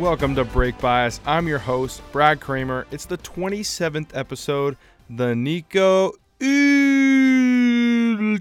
[0.00, 1.20] Welcome to Brake Bias.
[1.26, 2.86] I'm your host, Brad Kramer.
[2.90, 4.78] It's the 27th episode,
[5.10, 8.38] the Nico Hülkenberg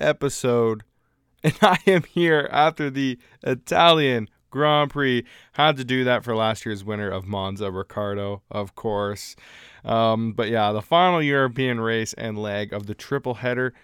[0.00, 0.84] episode.
[1.44, 5.26] And I am here after the Italian Grand Prix.
[5.52, 9.36] Had to do that for last year's winner of Monza, Ricciardo, of course.
[9.84, 13.74] Um, but yeah, the final European race and leg of the triple header.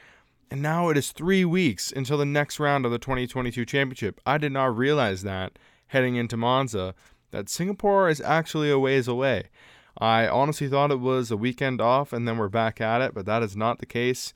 [0.51, 4.19] And now it is three weeks until the next round of the 2022 championship.
[4.25, 5.59] I did not realize that
[5.89, 6.95] heading into Monza,
[7.31, 9.45] that Singapore is actually a ways away.
[9.99, 13.27] I honestly thought it was a weekend off and then we're back at it, but
[13.27, 14.33] that is not the case.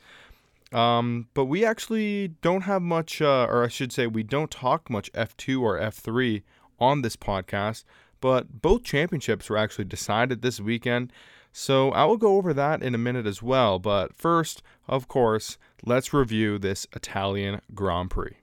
[0.72, 4.90] Um, but we actually don't have much, uh, or I should say, we don't talk
[4.90, 6.42] much F2 or F3
[6.80, 7.84] on this podcast,
[8.20, 11.12] but both championships were actually decided this weekend.
[11.52, 13.78] So I will go over that in a minute as well.
[13.78, 18.38] But first, of course, let's review this Italian Grand Prix.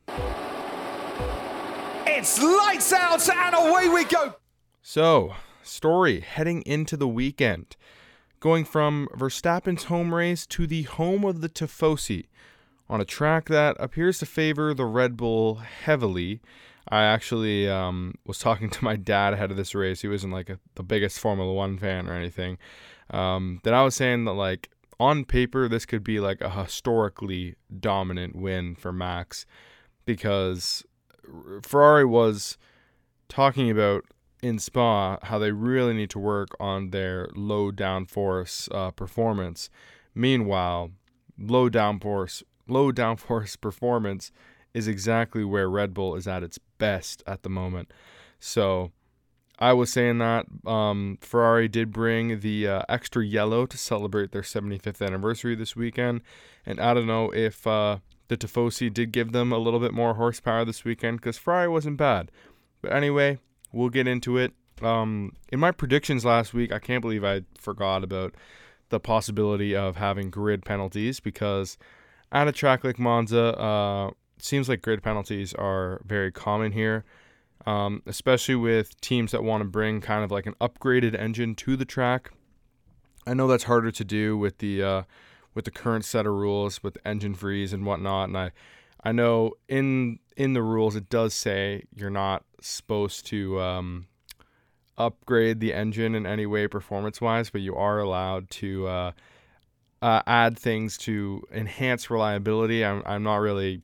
[2.05, 4.35] It's lights out and away we go.
[4.82, 7.76] So, story heading into the weekend.
[8.40, 12.26] Going from Verstappen's home race to the home of the Tifosi
[12.90, 16.41] on a track that appears to favor the Red Bull heavily.
[16.88, 20.01] I actually um, was talking to my dad ahead of this race.
[20.01, 22.57] He wasn't like a, the biggest Formula One fan or anything.
[23.12, 27.55] Um, that I was saying that like on paper this could be like a historically
[27.79, 29.45] dominant win for Max
[30.05, 30.84] because
[31.62, 32.58] Ferrari was
[33.27, 34.05] talking about
[34.41, 39.70] in Spa how they really need to work on their low downforce uh, performance.
[40.16, 40.91] Meanwhile,
[41.38, 44.32] low downforce low downforce performance
[44.74, 47.91] is exactly where Red Bull is at its best at the moment.
[48.40, 48.91] So
[49.57, 54.44] I was saying that um, Ferrari did bring the uh, extra yellow to celebrate their
[54.44, 56.22] 75th anniversary this weekend,
[56.66, 57.98] and I don't know if uh,
[58.30, 61.98] the Tifosi did give them a little bit more horsepower this weekend because Ferrari wasn't
[61.98, 62.32] bad.
[62.82, 63.40] But anyway,
[63.74, 64.53] we'll get into it.
[64.81, 68.34] Um, in my predictions last week, I can't believe I forgot about
[68.89, 71.78] the possibility of having grid penalties because
[72.31, 77.03] at a track like Monza, uh, seems like grid penalties are very common here,
[77.66, 81.75] um, especially with teams that want to bring kind of like an upgraded engine to
[81.75, 82.31] the track.
[83.28, 85.01] I know that's harder to do with the uh,
[85.53, 88.51] with the current set of rules with engine freeze and whatnot, and I
[89.03, 94.07] I know in in the rules it does say you're not supposed to um,
[94.97, 99.11] upgrade the engine in any way performance wise, but you are allowed to uh,
[100.01, 102.83] uh, add things to enhance reliability.
[102.85, 103.81] I'm I'm not really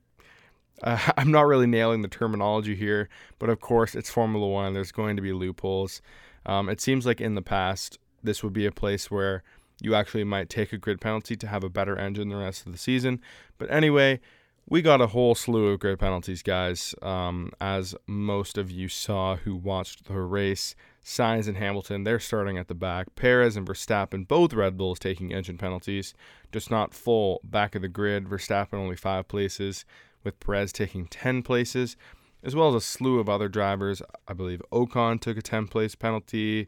[0.84, 3.10] uh, I'm not really nailing the terminology here,
[3.40, 4.74] but of course it's Formula One.
[4.74, 6.02] There's going to be loopholes.
[6.46, 9.44] Um, it seems like in the past this would be a place where
[9.82, 12.72] you actually might take a grid penalty to have a better engine the rest of
[12.72, 13.22] the season.
[13.58, 14.20] But anyway,
[14.68, 16.96] we got a whole slew of grid penalties, guys.
[17.02, 22.58] Um, as most of you saw who watched the race, Sainz and Hamilton, they're starting
[22.58, 23.14] at the back.
[23.16, 26.16] Perez and Verstappen, both Red Bulls taking engine penalties,
[26.52, 28.28] just not full back of the grid.
[28.28, 29.86] Verstappen only five places,
[30.24, 31.96] with Perez taking 10 places,
[32.44, 34.02] as well as a slew of other drivers.
[34.28, 36.68] I believe Ocon took a 10 place penalty.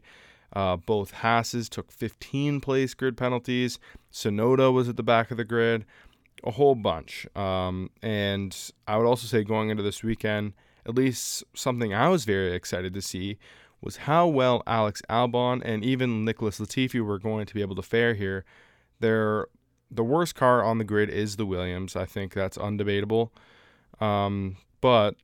[0.52, 3.78] Uh, both Haas's took 15 place grid penalties.
[4.12, 5.84] Tsunoda was at the back of the grid
[6.44, 7.26] a whole bunch.
[7.36, 8.56] Um, and
[8.86, 10.52] I would also say going into this weekend,
[10.86, 13.38] at least something I was very excited to see
[13.80, 17.82] was how well Alex Albon and even Nicholas Latifi were going to be able to
[17.82, 18.44] fare here.
[19.00, 19.46] They're,
[19.90, 21.94] the worst car on the grid is the Williams.
[21.94, 23.30] I think that's undebatable.
[24.00, 25.16] Um, but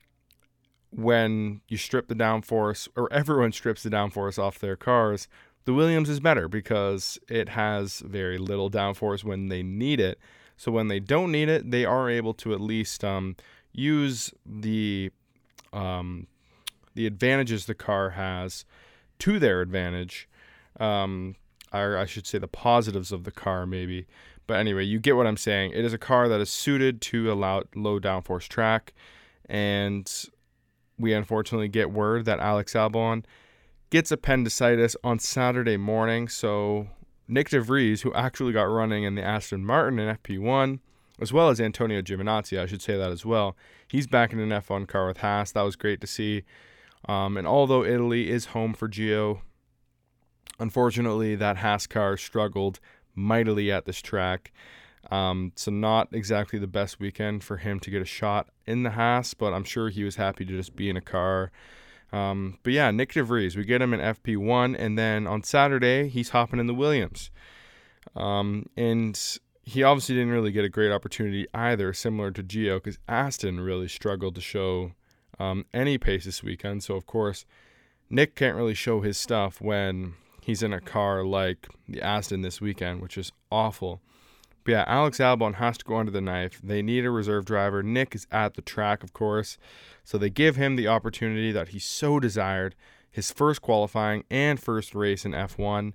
[0.94, 5.28] when you strip the downforce, or everyone strips the downforce off their cars,
[5.64, 10.18] the Williams is better because it has very little downforce when they need it.
[10.56, 13.36] So when they don't need it, they are able to at least um,
[13.72, 15.10] use the
[15.72, 16.28] um,
[16.94, 18.64] the advantages the car has
[19.18, 20.28] to their advantage.
[20.78, 21.34] Um,
[21.72, 24.06] or I should say the positives of the car, maybe.
[24.46, 25.72] But anyway, you get what I'm saying.
[25.72, 28.92] It is a car that is suited to a low, low downforce track,
[29.46, 30.08] and
[30.98, 33.24] we unfortunately get word that Alex Albon
[33.90, 36.28] gets appendicitis on Saturday morning.
[36.28, 36.88] So
[37.28, 40.80] Nyck de Vries, who actually got running in the Aston Martin in FP1,
[41.20, 43.56] as well as Antonio Giovinazzi, I should say that as well.
[43.88, 45.52] He's back in an F1 car with Haas.
[45.52, 46.42] That was great to see.
[47.08, 49.40] Um, and although Italy is home for Gio,
[50.58, 52.80] unfortunately, that Haas car struggled
[53.14, 54.52] mightily at this track.
[55.10, 58.90] Um, so not exactly the best weekend for him to get a shot in the
[58.90, 61.50] Haas, but I'm sure he was happy to just be in a car
[62.14, 66.08] um, but yeah, Nyck de Vries, we get him in FP1, and then on Saturday
[66.08, 67.32] he's hopping in the Williams.
[68.14, 69.20] Um, and
[69.64, 73.88] he obviously didn't really get a great opportunity either, similar to Gio, because Aston really
[73.88, 74.92] struggled to show
[75.40, 76.84] um, any pace this weekend.
[76.84, 77.46] So of course,
[78.12, 82.60] Nyck can't really show his stuff when he's in a car like the Aston this
[82.60, 84.00] weekend, which is awful.
[84.64, 86.60] But yeah, Alex Albon has to go under the knife.
[86.62, 87.82] They need a reserve driver.
[87.82, 89.58] Nyck is at the track, of course.
[90.04, 92.74] So they give him the opportunity that he so desired
[93.10, 95.92] his first qualifying and first race in F1.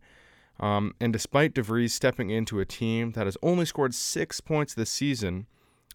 [0.59, 4.89] Um, and despite DeVries stepping into a team that has only scored six points this
[4.89, 5.47] season,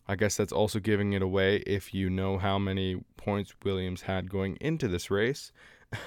[0.07, 4.31] I guess that's also giving it away if you know how many points Williams had
[4.31, 5.53] going into this race.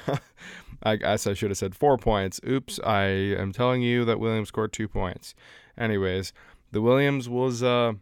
[0.83, 2.39] I guess I should have said four points.
[2.47, 5.33] Oops, I am telling you that Williams scored two points.
[5.77, 6.33] Anyways,
[6.77, 7.93] the Williams was uh,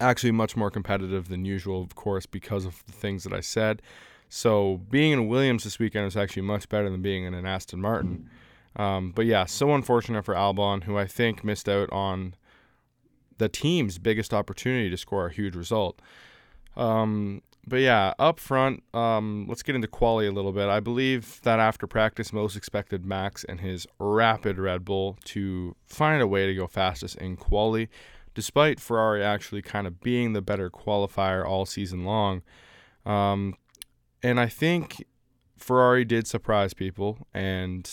[0.00, 3.80] actually much more competitive than usual, of course, because of the things that I said.
[4.28, 7.46] So being in a Williams this weekend was actually much better than being in an
[7.46, 8.28] Aston Martin.
[8.76, 12.34] Um, but yeah, so unfortunate for Albon, who I think missed out on
[13.38, 16.02] the team's biggest opportunity to score a huge result.
[16.76, 20.68] Um, but yeah, up front, um, let's get into quality a little bit.
[20.68, 26.22] I believe that after practice, most expected Max and his rapid Red Bull to find
[26.22, 27.88] a way to go fastest in quality,
[28.34, 32.42] despite Ferrari actually kind of being the better qualifier all season long.
[33.04, 33.54] Um,
[34.22, 35.04] and I think
[35.56, 37.88] Ferrari did surprise people, and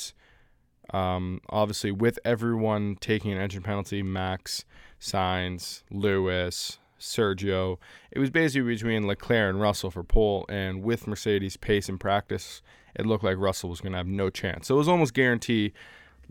[0.92, 4.64] um, obviously with everyone taking an engine penalty, Max,
[5.00, 7.78] Sainz, Lewis, Sergio,
[8.12, 12.62] it was basically between Leclerc and Russell for pole, and with Mercedes' pace in practice,
[12.96, 14.68] it looked like Russell was going to have no chance.
[14.68, 15.74] So it was almost guaranteed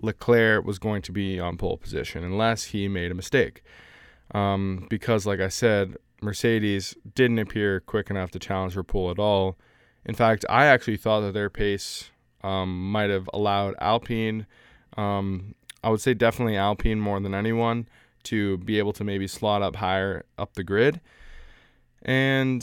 [0.01, 3.63] Leclerc was going to be on pole position unless he made a mistake.
[4.33, 9.19] Um, because, like I said, Mercedes didn't appear quick enough to challenge for pole at
[9.19, 9.57] all.
[10.05, 12.11] In fact, I actually thought that their pace
[12.43, 14.47] um, might have allowed Alpine,
[14.97, 17.89] um, I would say definitely Alpine more than anyone,
[18.27, 21.01] to be able to maybe slot up higher up the grid.
[22.03, 22.63] And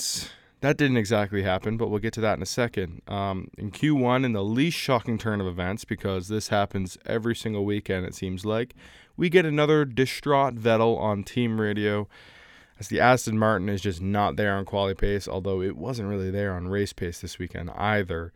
[0.62, 3.02] that didn't exactly happen, but we'll get to that in a second.
[3.08, 7.66] Um, in Q1, in the least shocking turn of events, because this happens every single
[7.66, 8.74] weekend, it seems like,
[9.18, 12.08] we get another distraught Vettel on team radio
[12.80, 16.32] as the Aston Martin is just not there on quality pace, although it wasn't really
[16.32, 18.32] there on race pace this weekend either.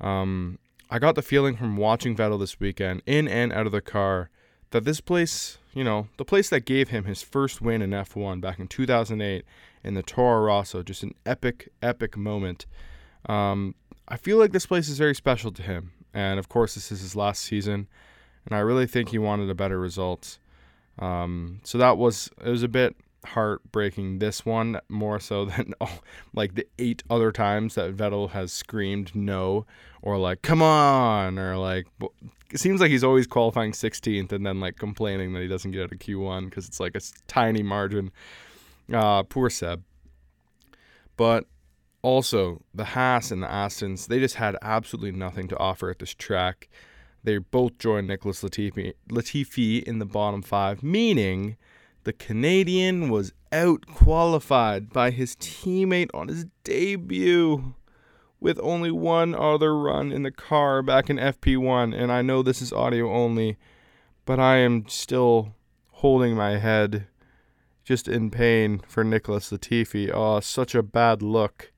[0.00, 0.58] Um,
[0.90, 4.28] I got the feeling from watching Vettel this weekend, in and out of the car,
[4.70, 8.40] that this place, you know, the place that gave him his first win in F1
[8.40, 9.44] back in 2008
[9.84, 12.66] in the Toro Rosso, just an epic, epic moment.
[13.26, 13.74] Um,
[14.08, 15.92] I feel like this place is very special to him.
[16.12, 17.86] And of course, this is his last season,
[18.44, 20.38] and I really think he wanted a better result.
[20.98, 26.00] Um, so that was, it was a bit heartbreaking this one more so than oh,
[26.34, 29.66] like the eight other times that Vettel has screamed no
[30.02, 31.86] or like come on or like
[32.52, 35.84] it seems like he's always qualifying 16th and then like complaining that he doesn't get
[35.84, 38.10] out of Q1 because it's like a tiny margin.
[38.92, 39.84] Uh, poor Seb.
[41.16, 41.44] But
[42.02, 46.14] also the Haas and the Astons, they just had absolutely nothing to offer at this
[46.14, 46.68] track.
[47.22, 51.56] They both joined Nicholas Latifi, Latifi in the bottom five, meaning
[52.04, 57.74] the Canadian was out qualified by his teammate on his debut
[58.40, 61.94] with only one other run in the car back in FP1.
[61.94, 63.58] And I know this is audio only,
[64.24, 65.54] but I am still
[65.90, 67.06] holding my head
[67.84, 70.10] just in pain for Nicholas Latifi.
[70.12, 71.72] Oh, such a bad look.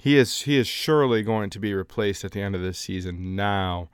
[0.00, 3.34] He is he is surely going to be replaced at the end of this season
[3.34, 3.88] now.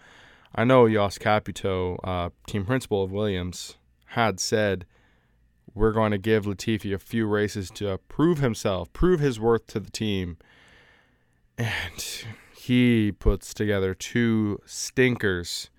[0.55, 3.76] I know Jost Capito, uh, team principal of Williams,
[4.07, 4.87] had said
[5.75, 9.81] we're going to give Latifi a few races to prove himself, prove his worth to
[9.81, 10.37] the team.
[11.57, 12.25] And
[12.57, 15.71] he puts together two stinkers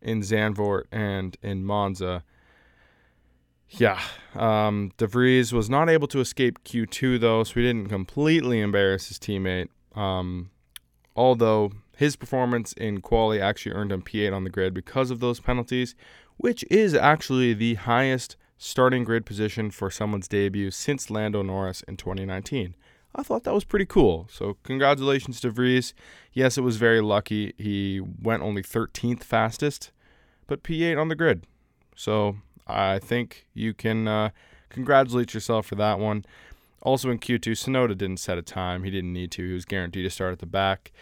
[0.00, 2.22] in Zandvoort and in Monza.
[3.68, 4.00] Yeah,
[4.34, 9.68] um, was not able to escape Q2 though, so he didn't completely embarrass his teammate.
[9.94, 10.50] Um,
[11.16, 15.40] although his performance in quali actually earned him P8 on the grid because of those
[15.40, 15.94] penalties,
[16.36, 21.96] which is actually the highest starting grid position for someone's debut since Lando Norris in
[21.96, 22.74] 2019.
[23.14, 24.28] I thought that was pretty cool.
[24.30, 25.94] So, congratulations to Vries.
[26.32, 27.54] Yes, it was very lucky.
[27.56, 29.90] He went only 13th fastest,
[30.46, 31.46] but P8 on the grid.
[31.94, 32.36] So,
[32.66, 34.30] I think you can uh,
[34.68, 36.24] congratulate yourself for that one.
[36.82, 38.84] Also in Q2, Tsunoda didn't set a time.
[38.84, 39.46] He didn't need to.
[39.46, 40.92] He was guaranteed to start at the back.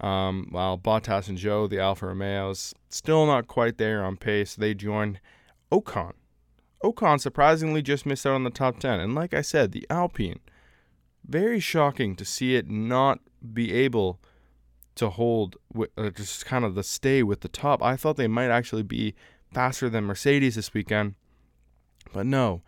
[0.00, 4.54] Um, while Bottas and Zhou, the Alfa Romeos, still not quite there on pace.
[4.54, 5.20] They joined
[5.72, 6.12] Ocon
[6.84, 9.00] Ocon surprisingly just missed out on the top 10.
[9.00, 10.40] And like I said, the Alpine,
[11.26, 13.20] very shocking to see it not
[13.52, 14.20] be able
[14.96, 15.56] to hold,
[15.96, 17.82] uh, just kind of the stay with the top.
[17.82, 19.14] I thought they might actually be
[19.50, 21.14] faster than Mercedes this weekend.
[22.12, 22.62] But no,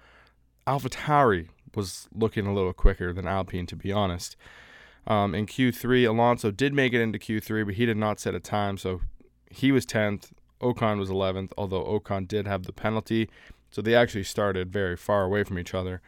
[0.66, 4.35] AlphaTauri was looking a little quicker than Alpine, to be honest.
[5.06, 8.40] Um, in Q3, Alonso did make it into Q3, but he did not set a
[8.40, 9.02] time, so
[9.50, 10.30] he was 10th.
[10.62, 13.28] Ocon was 11th, although Ocon did have the penalty,
[13.70, 16.00] so they actually started very far away from each other.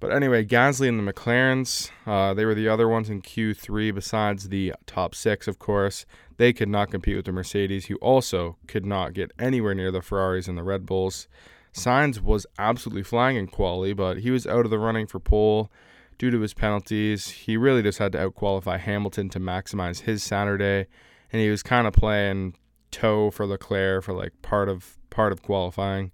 [0.00, 4.48] But anyway, Gasly and the McLarens, uh, they were the other ones in Q3 besides
[4.48, 6.04] the top six, of course.
[6.36, 10.02] They could not compete with the Mercedes, who also could not get anywhere near the
[10.02, 11.28] Ferraris and the Red Bulls.
[11.72, 15.70] Sainz was absolutely flying in quali, but he was out of the running for pole
[16.18, 17.28] due to his penalties.
[17.28, 20.86] He really just had to outqualify Hamilton to maximize his Saturday,
[21.32, 22.56] and he was kind of playing
[22.90, 26.12] tow for Leclerc for like part of part of qualifying.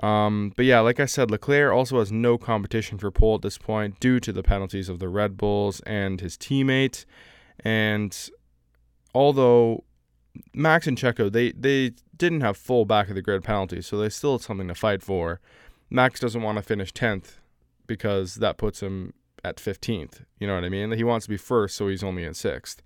[0.00, 3.58] Um, but yeah, like I said, Leclerc also has no competition for pole at this
[3.58, 7.04] point due to the penalties of the Red Bulls and his teammate.
[7.60, 8.16] And
[9.14, 9.84] although
[10.54, 14.08] Max and Checo, they, they didn't have full back of the grid penalties, so they
[14.08, 15.40] still had something to fight for.
[15.90, 17.38] Max doesn't want to finish 10th
[17.86, 19.12] because that puts him
[19.44, 20.24] at 15th.
[20.38, 20.92] You know what I mean?
[20.92, 22.82] He wants to be first, so he's only in sixth.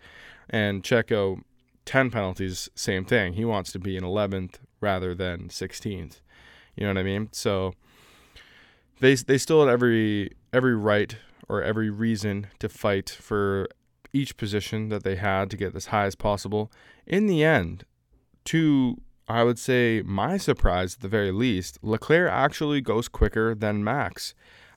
[0.51, 1.43] And Checo,
[1.85, 3.35] 10 penalties, same thing.
[3.35, 6.21] He wants to be in 11th rather than 16th.
[6.77, 7.29] You know what I mean?
[7.33, 7.75] So
[9.01, 11.17] they they still had every every right
[11.49, 13.69] or every reason to fight for
[14.13, 16.71] each position that they had to get as high as possible.
[17.07, 17.85] In the end,
[18.47, 23.83] to I would say my surprise at the very least, Leclerc actually goes quicker than
[23.83, 24.35] Max.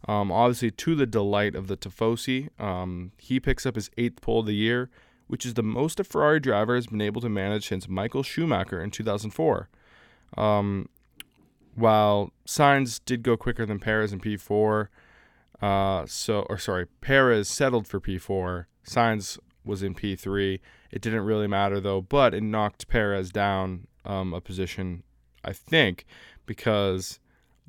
[0.08, 4.40] Um, obviously, to the delight of the Tifosi, um, he picks up his eighth pole
[4.40, 4.90] of the year,
[5.28, 8.82] which is the most a Ferrari driver has been able to manage since Michael Schumacher
[8.82, 9.70] in 2004.
[10.38, 10.88] Um,
[11.80, 14.88] while Sainz did go quicker than Perez in P4,
[15.62, 18.66] uh, so or sorry, Perez settled for P4.
[18.88, 20.60] Sainz was in P3.
[20.92, 25.04] It didn't really matter though, but it knocked Perez down um, a position,
[25.44, 26.06] I think,
[26.46, 27.20] because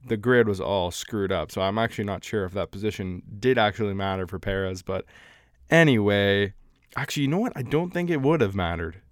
[0.07, 1.51] the grid was all screwed up.
[1.51, 4.83] So I'm actually not sure if that position did actually matter for Perez.
[4.83, 5.05] But
[5.69, 6.55] anyway,
[6.97, 7.53] actually, you know what?
[7.55, 9.03] I don't think it would have mattered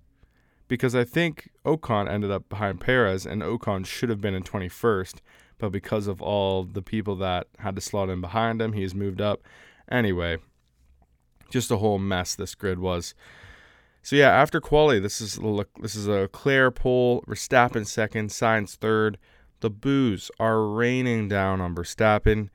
[0.68, 5.16] because I think Ocon ended up behind Perez, and Ocon should have been in 21st,
[5.58, 9.20] but because of all the people that had to slot in behind him, he's moved
[9.20, 9.42] up.
[9.90, 10.38] Anyway,
[11.50, 13.14] just a whole mess this grid was.
[14.02, 15.38] So yeah, after quali, this is
[15.80, 19.18] this is Leclerc pole, Verstappen second, Sainz third.
[19.60, 22.50] The boos are raining down on Verstappen.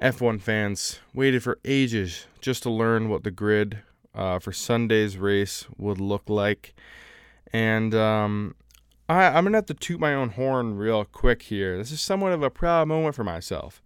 [0.00, 3.82] F1 fans waited for ages just to learn what the grid
[4.14, 6.74] uh, for Sunday's race would look like.
[7.52, 8.54] And um,
[9.08, 11.76] I, I'm going to have to toot my own horn real quick here.
[11.76, 13.82] This is somewhat of a proud moment for myself.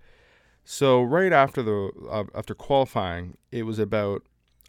[0.65, 4.23] So right after the uh, after qualifying, it was about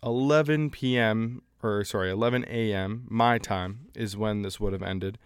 [0.04, 1.44] 11 p.m.
[1.62, 3.06] or sorry 11 a.m.
[3.10, 5.20] my time is when this would have ended,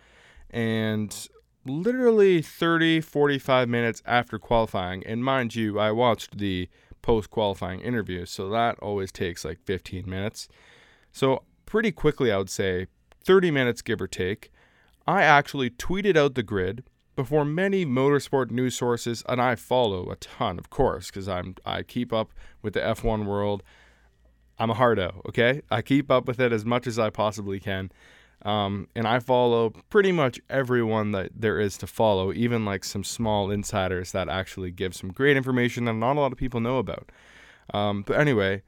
[0.50, 1.30] and
[1.66, 6.68] literally 30 45 minutes after qualifying, and mind you, I watched the
[7.02, 10.50] post qualifying interview, so that always takes like 15 minutes.
[11.12, 12.88] So pretty quickly, I would say
[13.26, 14.52] 30 minutes give or take,
[15.08, 16.84] I actually tweeted out the grid
[17.16, 21.84] before many motorsport news sources, and I follow a ton, of course, because I'm I
[21.84, 23.64] keep up with the F1 world.
[24.58, 25.62] I'm a hardo, okay?
[25.70, 27.92] I keep up with it as much as I possibly can.
[28.44, 33.04] Um, and I follow pretty much everyone that there is to follow, even like some
[33.04, 36.78] small insiders that actually give some great information that not a lot of people know
[36.78, 37.12] about.
[37.74, 38.62] Um, but anyway,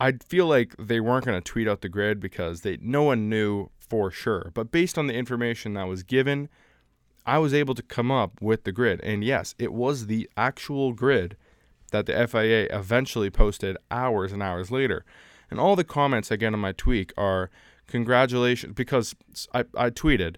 [0.00, 3.28] I feel like they weren't going to tweet out the grid because they no one
[3.28, 4.50] knew for sure.
[4.54, 6.48] But based on the information that was given,
[7.26, 9.00] I was able to come up with the grid.
[9.02, 11.36] And yes, it was the actual grid
[11.90, 15.04] that the FIA eventually posted hours and hours later.
[15.50, 17.50] And all the comments I get on my tweet are
[17.86, 19.14] congratulations because
[19.54, 20.36] I, I tweeted,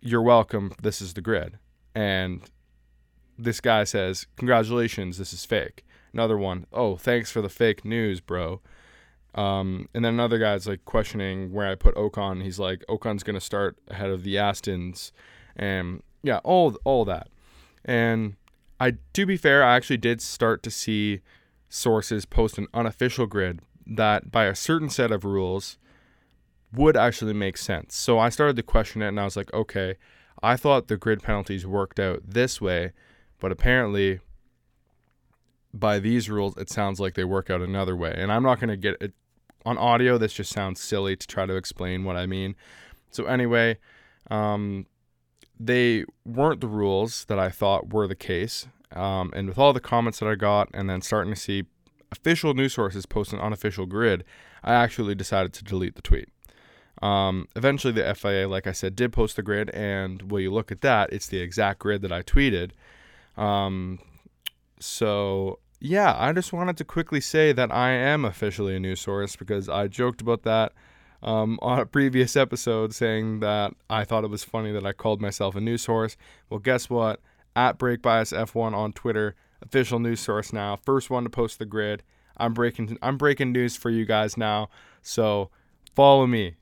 [0.00, 1.58] You're welcome, this is the grid.
[1.94, 2.42] And
[3.38, 5.85] this guy says, Congratulations, this is fake.
[6.16, 8.62] Another one, oh, thanks for the fake news, bro.
[9.34, 12.42] Um, and then another guy's like questioning where I put Ocon.
[12.42, 15.12] He's like, Ocon's gonna start ahead of the Astons,
[15.56, 17.28] and yeah, all all that.
[17.84, 18.36] And
[18.80, 21.20] I, to be fair, I actually did start to see
[21.68, 25.76] sources post an unofficial grid that, by a certain set of rules,
[26.72, 27.94] would actually make sense.
[27.94, 29.96] So I started to question it, and I was like, okay,
[30.42, 32.92] I thought the grid penalties worked out this way,
[33.38, 34.20] but apparently
[35.78, 38.14] by these rules, it sounds like they work out another way.
[38.16, 39.14] And I'm not going to get it
[39.64, 40.18] on audio.
[40.18, 42.54] This just sounds silly to try to explain what I mean.
[43.10, 43.78] So, anyway,
[44.30, 44.86] um,
[45.58, 48.68] they weren't the rules that I thought were the case.
[48.92, 51.64] Um, and with all the comments that I got, and then starting to see
[52.12, 54.24] official news sources post an unofficial grid,
[54.62, 56.28] I actually decided to delete the tweet.
[57.02, 60.72] Um, eventually, the FIA, like I said, did post the grid, and when you look
[60.72, 62.70] at that, it's the exact grid that I tweeted.
[63.36, 63.98] Um,
[64.80, 69.36] so yeah, I just wanted to quickly say that I am officially a news source
[69.36, 70.72] because I joked about that
[71.22, 75.20] um, on a previous episode saying that I thought it was funny that I called
[75.20, 76.16] myself a news source.
[76.48, 77.20] Well, guess what?
[77.54, 80.76] At Brake Bias F1 on Twitter, official news source now.
[80.76, 82.02] First one to post the grid.
[82.36, 84.68] I'm breaking I'm breaking news for you guys now.
[85.02, 85.50] So
[85.94, 86.56] follow me.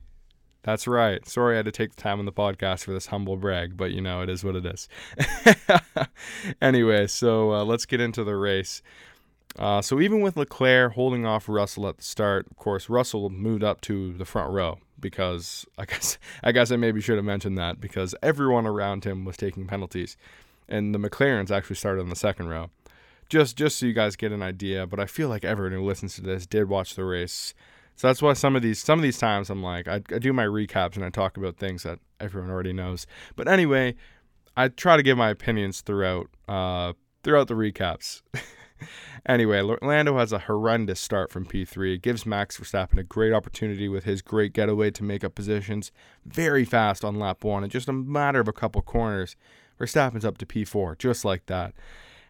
[0.65, 1.23] That's right.
[1.27, 3.91] Sorry I had to take the time on the podcast for this humble brag, but
[3.91, 4.89] you know, it is what it is.
[6.61, 8.81] anyway, so uh, let's get into the race.
[9.59, 13.63] Uh, so even with Leclerc holding off Russell at the start, of course, Russell moved
[13.63, 17.59] up to the front row because I guess I guess I maybe should have mentioned
[17.59, 20.17] that because everyone around him was taking penalties,
[20.67, 22.71] and the McLarens actually started in the second row.
[23.29, 26.15] Just just so you guys get an idea, but I feel like everyone who listens
[26.15, 27.53] to this did watch the race.
[27.95, 30.33] So that's why some of these some of these times I'm like I, I do
[30.33, 33.07] my recaps and I talk about things that everyone already knows.
[33.35, 33.95] But anyway,
[34.57, 38.21] I try to give my opinions throughout uh, throughout the recaps.
[39.25, 41.95] anyway, Lando has a horrendous start from P3.
[41.95, 45.91] It gives Max Verstappen a great opportunity with his great getaway to make up positions
[46.25, 47.63] very fast on lap one.
[47.63, 49.35] In just a matter of a couple corners,
[49.79, 51.73] Verstappen's up to P4, just like that.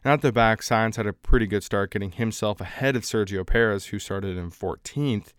[0.05, 3.43] And at the back, Sainz had a pretty good start, getting himself ahead of Sergio
[3.43, 5.33] Perez, who started in 14th.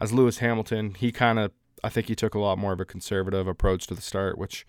[0.00, 1.52] As Lewis Hamilton, he kind of,
[1.84, 4.66] I think he took a lot more of a conservative approach to the start, which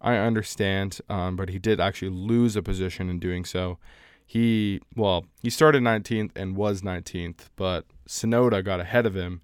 [0.00, 3.78] I understand, um, but he did actually lose a position in doing so.
[4.26, 9.40] He, well, he started 19th and was 19th, but Tsunoda got ahead of him.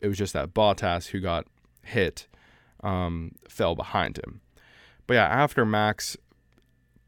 [0.00, 1.46] It was just that Bottas, who got
[1.82, 2.26] hit,
[2.82, 4.40] um, fell behind him.
[5.06, 6.16] But yeah, after Max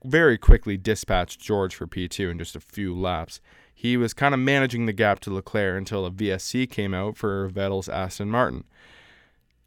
[0.05, 3.41] very quickly dispatched George for P2 in just a few laps.
[3.75, 7.49] He was kind of managing the gap to Leclerc until a VSC came out for
[7.51, 8.65] Vettel's Aston Martin.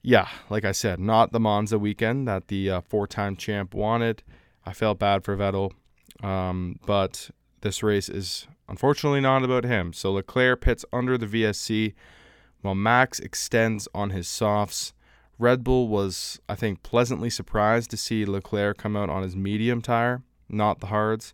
[0.02, 4.24] Yeah, like I said, not the Monza weekend that the uh, four time champ wanted.
[4.66, 5.72] I felt bad for Vettel,
[6.24, 7.30] um, but
[7.62, 9.92] this race is unfortunately not about him.
[9.92, 11.94] So Leclerc pits under the VSC
[12.62, 14.94] while Max extends on his softs.
[15.40, 19.82] Red Bull was, I think, pleasantly surprised to see Leclerc come out on his medium
[19.82, 21.34] tire not the hards.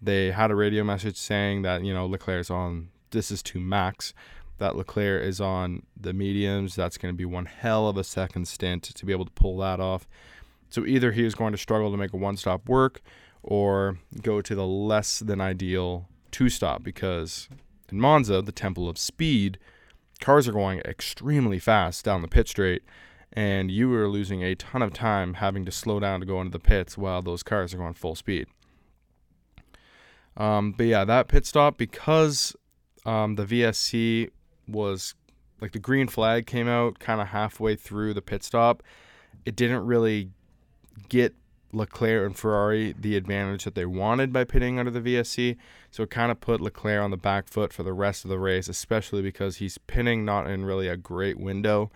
[0.00, 4.12] They had a radio message saying that, you know, Leclerc's on, this is to Max,
[4.58, 6.74] that Leclerc is on the mediums.
[6.74, 9.58] That's going to be one hell of a second stint to be able to pull
[9.58, 10.06] that off.
[10.68, 13.00] So either he is going to struggle to make a one stop work
[13.42, 17.48] or go to the less than ideal two stop because
[17.90, 19.58] in Monza, the temple of speed,
[20.20, 22.82] cars are going extremely fast down the pit straight
[23.32, 26.52] and you were losing a ton of time having to slow down to go into
[26.52, 28.46] the pits while those cars are going full speed.
[30.36, 32.54] Um, but yeah, that pit stop because
[33.04, 34.30] um, the VSC
[34.68, 35.14] was
[35.60, 38.82] like the green flag came out kind of halfway through the pit stop.
[39.44, 40.30] It didn't really
[41.08, 41.34] get
[41.72, 45.56] Leclerc and Ferrari the advantage that they wanted by pitting under the VSC.
[45.90, 48.38] So it kind of put Leclerc on the back foot for the rest of the
[48.38, 51.90] race, especially because he's pinning not in really a great window.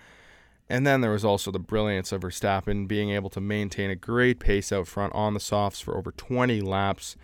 [0.70, 4.38] And then there was also the brilliance of Verstappen being able to maintain a great
[4.38, 7.16] pace out front on the softs for over 20 laps,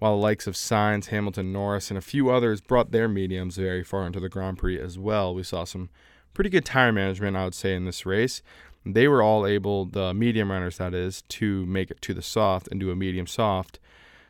[0.00, 3.84] while the likes of Sainz, Hamilton, Norris, and a few others brought their mediums very
[3.84, 5.32] far into the Grand Prix as well.
[5.32, 5.88] We saw some
[6.34, 8.42] pretty good tire management, I would say, in this race.
[8.84, 12.66] They were all able, the medium runners that is, to make it to the soft
[12.72, 13.78] and do a medium soft.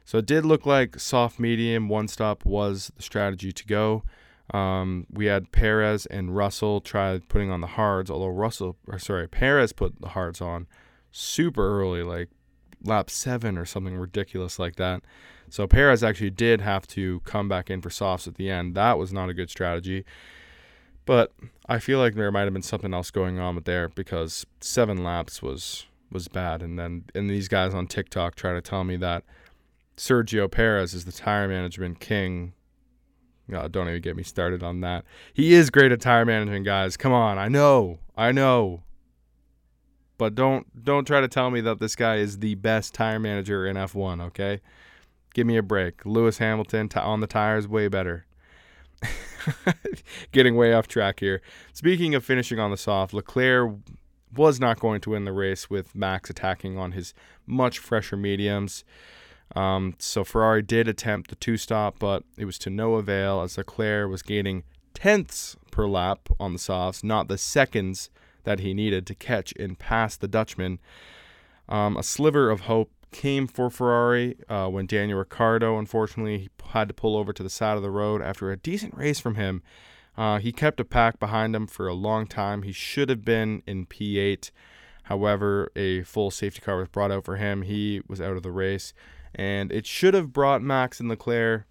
[0.05, 4.03] So it did look like soft medium one stop was the strategy to go.
[4.53, 9.29] Um, we had Perez and Russell try putting on the hards, although Russell, or sorry,
[9.29, 10.67] Perez put the hards on
[11.13, 12.29] super early, like
[12.83, 15.03] lap seven or something ridiculous like that.
[15.49, 18.75] So Perez actually did have to come back in for softs at the end.
[18.75, 20.05] That was not a good strategy.
[21.07, 21.33] But
[21.69, 25.03] I feel like there might have been something else going on with there because seven
[25.03, 26.63] laps was was bad.
[26.63, 29.25] And then and these guys on TikTok try to tell me that
[29.97, 32.53] Sergio Perez is the tire management king
[33.53, 35.05] Oh, don't even get me started on that.
[35.33, 36.97] He is great at tire management, guys.
[36.97, 38.83] Come on, I know, I know.
[40.19, 43.67] But don't don't try to tell me that this guy is the best tire manager
[43.67, 44.21] in F1.
[44.27, 44.61] Okay,
[45.35, 46.05] give me a break.
[46.05, 48.27] Lewis Hamilton t- on the tires way better.
[50.33, 51.41] Getting way off track here.
[51.73, 53.77] Speaking of finishing on the soft, Leclerc
[54.37, 57.15] was not going to win the race with Max attacking on his
[57.47, 58.85] much fresher mediums.
[59.57, 63.59] Um, so Ferrari did attempt the two stop, but it was to no avail as
[63.59, 64.63] Leclerc was gaining
[64.95, 68.11] tenths per lap on the softs, not the seconds
[68.45, 70.79] that he needed to catch and pass the Dutchman.
[71.69, 76.95] Um, a sliver of hope came for Ferrari uh, when Daniel Ricciardo, unfortunately, had to
[76.95, 79.63] pull over to the side of the road after a decent race from him.
[80.17, 82.63] Uh, he kept a pack behind him for a long time.
[82.63, 84.51] He should have been in P8.
[85.05, 87.63] However, a full safety car was brought out for him.
[87.63, 88.93] He was out of the race
[89.35, 91.64] and it should have brought Max and Leclerc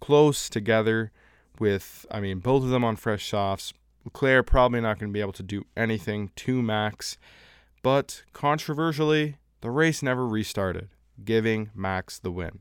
[0.00, 1.10] close together
[1.58, 3.72] with, I mean, both of them on fresh softs.
[4.04, 7.16] Leclerc probably not going to be able to do anything to Max,
[7.82, 10.88] but controversially, the race never restarted,
[11.24, 12.60] giving Max the win.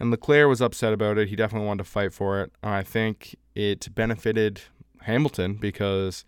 [0.00, 1.28] And Leclerc was upset about it.
[1.28, 2.50] He definitely wanted to fight for it.
[2.62, 4.62] I think it benefited
[5.02, 6.24] Hamilton because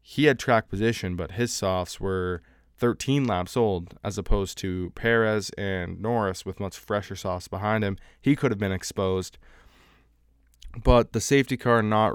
[0.00, 2.42] he had track position, but his softs were
[2.78, 7.96] 13 laps old as opposed to Perez and Norris with much fresher softs behind him.
[8.20, 9.38] He could have been exposed.
[10.82, 12.14] But the safety car not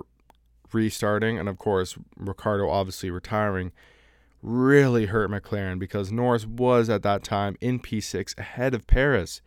[0.73, 3.71] restarting, and of course, Ricciardo obviously retiring,
[4.41, 9.41] really hurt McLaren because Norris was at that time in P6 ahead of Perez,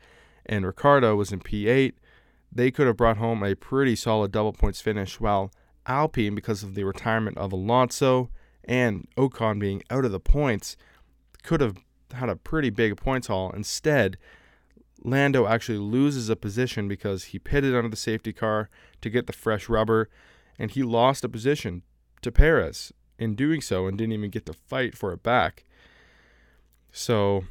[0.46, 1.92] and Ricciardo was in P8.
[2.52, 5.52] They could have brought home a pretty solid double points finish, while
[5.86, 8.30] Alpine, because of the retirement of Alonso
[8.64, 10.76] and Ocon being out of the points,
[11.40, 11.76] could have
[12.12, 13.50] had a pretty big points haul.
[13.52, 14.16] Instead,
[15.02, 18.68] Lando actually loses a position because he pitted under the safety car
[19.00, 20.08] to get the fresh rubber,
[20.58, 21.82] and he lost a position
[22.22, 25.64] to Perez in doing so and didn't even get to fight for it back.
[26.92, 27.44] So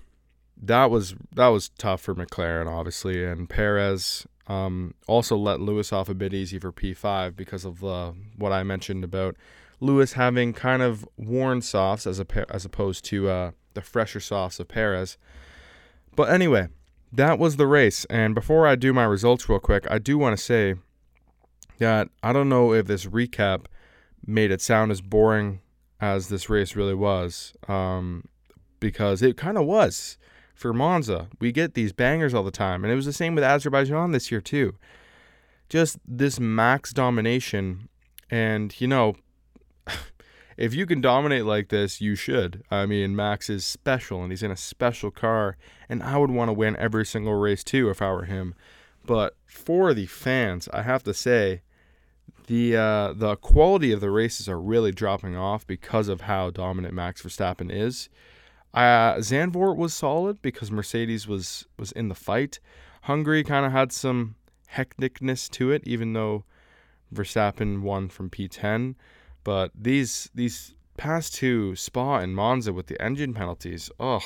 [0.61, 6.09] that was that was tough for McLaren, obviously, and Perez um, also let Lewis off
[6.09, 9.37] a bit easy for P5 because of uh, what I mentioned about
[9.79, 14.59] Lewis having kind of worn softs as a as opposed to uh, the fresher softs
[14.59, 15.17] of Perez.
[16.15, 16.67] But anyway,
[17.11, 18.05] that was the race.
[18.05, 20.75] And before I do my results real quick, I do want to say
[21.79, 23.65] that I don't know if this recap
[24.25, 25.61] made it sound as boring
[26.01, 28.25] as this race really was, um,
[28.79, 30.17] because it kind of was
[30.53, 31.27] for Monza.
[31.39, 34.31] We get these bangers all the time, and it was the same with Azerbaijan this
[34.31, 34.75] year too.
[35.69, 37.89] Just this max domination,
[38.29, 39.15] and you know,
[40.59, 42.63] if you can dominate like this, you should.
[42.69, 45.55] I mean, Max is special, and he's in a special car,
[45.87, 48.53] and I would want to win every single race too if I were him.
[49.05, 51.61] But for the fans, I have to say,
[52.47, 56.93] the uh, the quality of the races are really dropping off because of how dominant
[56.93, 58.09] Max Verstappen is.
[58.73, 62.59] Uh, Zandvoort was solid because Mercedes was was in the fight.
[63.03, 64.35] Hungary kind of had some
[64.75, 66.43] hecticness to it, even though
[67.13, 68.95] Verstappen won from P10.
[69.49, 74.21] But these these past two Spa and Monza with the engine penalties, ugh,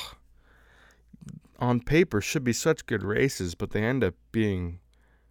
[1.58, 4.80] on paper should be such good races, but they end up being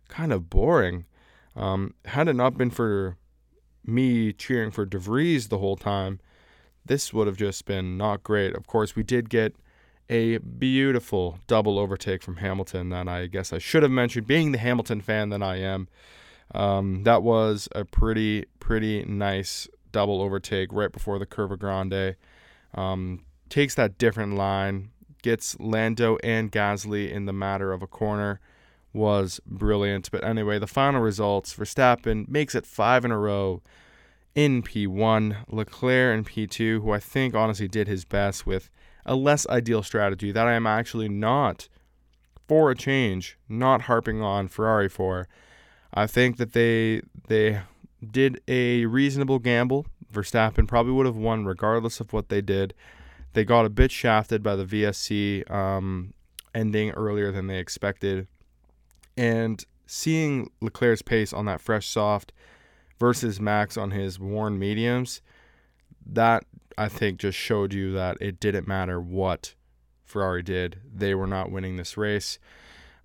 [0.08, 1.04] kind of boring.
[1.54, 3.18] Um, had it not been for
[3.84, 6.20] me cheering for De Vries the whole time,
[6.86, 8.56] this would have just been not great.
[8.56, 9.54] Of course, we did get
[10.08, 14.58] a beautiful double overtake from Hamilton that I guess I should have mentioned, being the
[14.58, 15.86] Hamilton fan that I am.
[16.54, 22.16] Um, that was a pretty, pretty nice double overtake right before the Curva Grande.
[22.74, 24.90] Um, takes that different line,
[25.22, 28.40] gets Lando and Gasly in the matter of a corner
[28.92, 30.10] was brilliant.
[30.10, 33.62] But anyway, the final results Verstappen makes it five in a row
[34.34, 38.70] in P1, Leclerc in P2, who I think honestly did his best with
[39.04, 41.68] a less ideal strategy that I am actually not,
[42.48, 45.28] for a change, not harping on Ferrari for.
[45.92, 47.60] I think that they they
[48.10, 49.86] did a reasonable gamble.
[50.12, 52.74] Verstappen probably would have won regardless of what they did.
[53.32, 56.12] They got a bit shafted by the VSC um,
[56.54, 58.26] ending earlier than they expected.
[59.16, 62.32] And seeing Leclerc's pace on that fresh soft
[62.98, 65.22] versus Max on his worn mediums,
[66.04, 66.44] that
[66.76, 69.54] I think just showed you that it didn't matter what
[70.04, 70.78] Ferrari did.
[70.94, 72.38] They were not winning this race.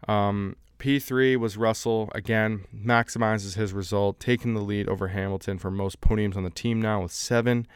[0.08, 6.02] Um, P3 was Russell, again, maximizes his result, taking the lead over Hamilton for most
[6.02, 7.68] podiums on the team now with seven.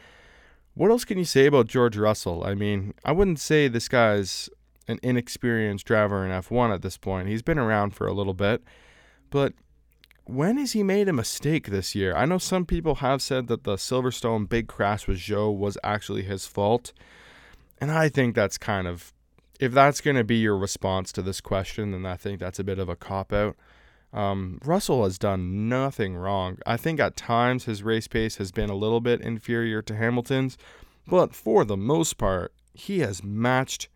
[0.74, 2.44] What else can you say about George Russell?
[2.44, 4.48] I mean, I wouldn't say this guy's
[4.88, 7.28] an inexperienced driver in F1 at this point.
[7.28, 8.62] He's been around for a little bit,
[9.30, 9.52] but
[10.24, 12.14] when has he made a mistake this year?
[12.14, 16.22] I know some people have said that the Silverstone big crash with Zhou was actually
[16.22, 16.92] his fault,
[17.80, 19.12] and I think that's kind of
[19.62, 22.64] if that's going to be your response to this question, then I think that's a
[22.64, 23.56] bit of a cop out.
[24.12, 26.58] Um, Russell has done nothing wrong.
[26.66, 30.58] I think at times his race pace has been a little bit inferior to Hamilton's,
[31.06, 33.88] but for the most part, he has matched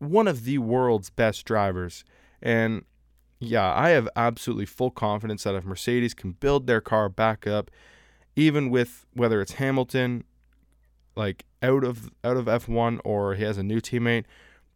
[0.00, 2.04] one of the world's best drivers.
[2.42, 2.84] And
[3.38, 7.70] yeah, I have absolutely full confidence that if Mercedes can build their car back up,
[8.34, 10.24] even with whether it's Hamilton,
[11.14, 14.24] like out of out of F1 or he has a new teammate,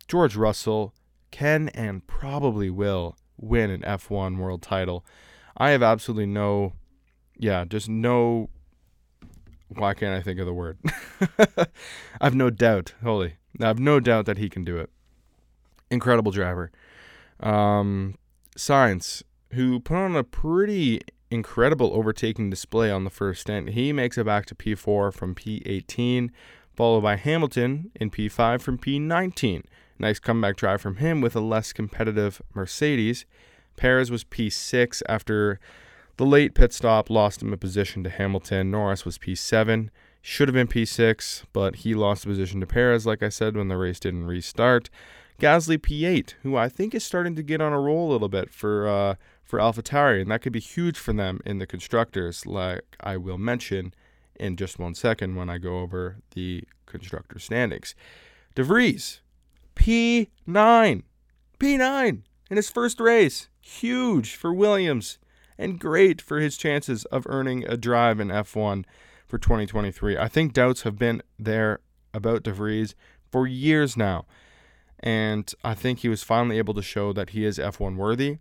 [0.08, 0.94] George Russell
[1.30, 5.04] can and probably will win an F1 world title.
[5.56, 6.72] I have absolutely no,
[7.36, 8.50] yeah, just no.
[9.68, 10.78] Why can't I think of the word?
[11.38, 11.66] I
[12.22, 12.94] have no doubt.
[13.02, 14.90] Holy, I have no doubt that he can do it
[15.90, 16.70] incredible driver.
[17.40, 18.16] Um,
[18.56, 23.70] Sainz, who put on a pretty incredible overtaking display on the first stint.
[23.70, 26.30] He makes it back to P4 from P18,
[26.74, 29.64] followed by Hamilton in P5 from P19.
[29.98, 33.26] Nice comeback drive from him with a less competitive Mercedes.
[33.76, 35.58] Perez was P6 after
[36.16, 38.70] the late pit stop lost him a position to Hamilton.
[38.70, 39.88] Norris was P7.
[40.20, 43.68] Should have been P6, but he lost the position to Perez, like I said, when
[43.68, 44.90] the race didn't restart.
[45.40, 48.50] Gasly P8, who I think is starting to get on a roll a little bit
[48.50, 52.96] for uh, for AlphaTauri, and that could be huge for them in the constructors, like
[53.00, 53.94] I will mention
[54.38, 57.94] in just one second when I go over the constructor standings.
[58.54, 59.20] De Vries,
[59.78, 61.02] P9,
[61.58, 65.18] P9 in his first race, huge for Williams,
[65.56, 68.84] and great for his chances of earning a drive in F1
[69.26, 70.18] for 2023.
[70.18, 71.80] I think doubts have been there
[72.12, 72.94] about De Vries
[73.30, 74.26] for years now.
[75.00, 78.38] And I think he was finally able to show that he is F1 worthy.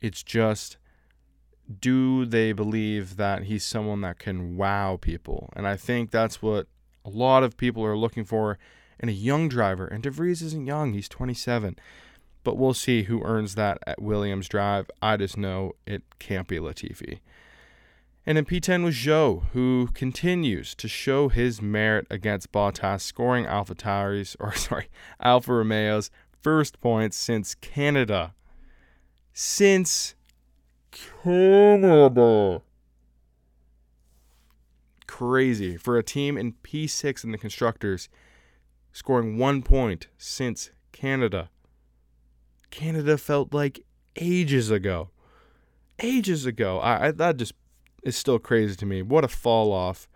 [0.00, 0.76] It's just,
[1.80, 5.50] do they believe that he's someone that can wow people?
[5.54, 6.68] And I think that's what
[7.04, 8.56] a lot of people are looking for
[9.00, 9.86] in a young driver.
[9.86, 11.76] And De Vries isn't young, he's 27.
[12.44, 14.90] But we'll see who earns that at Williams Drive.
[15.02, 17.18] I just know it can't be Latifi.
[18.26, 23.74] And in P10 was Zhou, who continues to show his merit against Bottas, scoring Alpha
[23.74, 24.88] Tauri's, or sorry,
[25.20, 26.10] Alfa Romeo's
[26.42, 28.34] first points since Canada.
[29.32, 30.14] Since
[30.90, 32.62] Canada.
[35.06, 38.08] Crazy for a team in P6 in the constructors,
[38.92, 41.50] scoring one point since Canada.
[42.70, 43.84] Canada felt like
[44.16, 45.10] ages ago.
[45.98, 46.78] Ages ago.
[46.78, 47.54] I, I that just
[48.02, 49.02] is still crazy to me.
[49.02, 50.08] What a fall off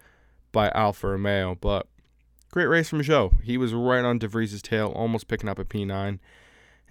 [0.52, 1.88] by Alfa Romeo, but
[2.50, 3.42] great race from Zhou.
[3.42, 6.18] He was right on De Vries' tail, almost picking up a P9,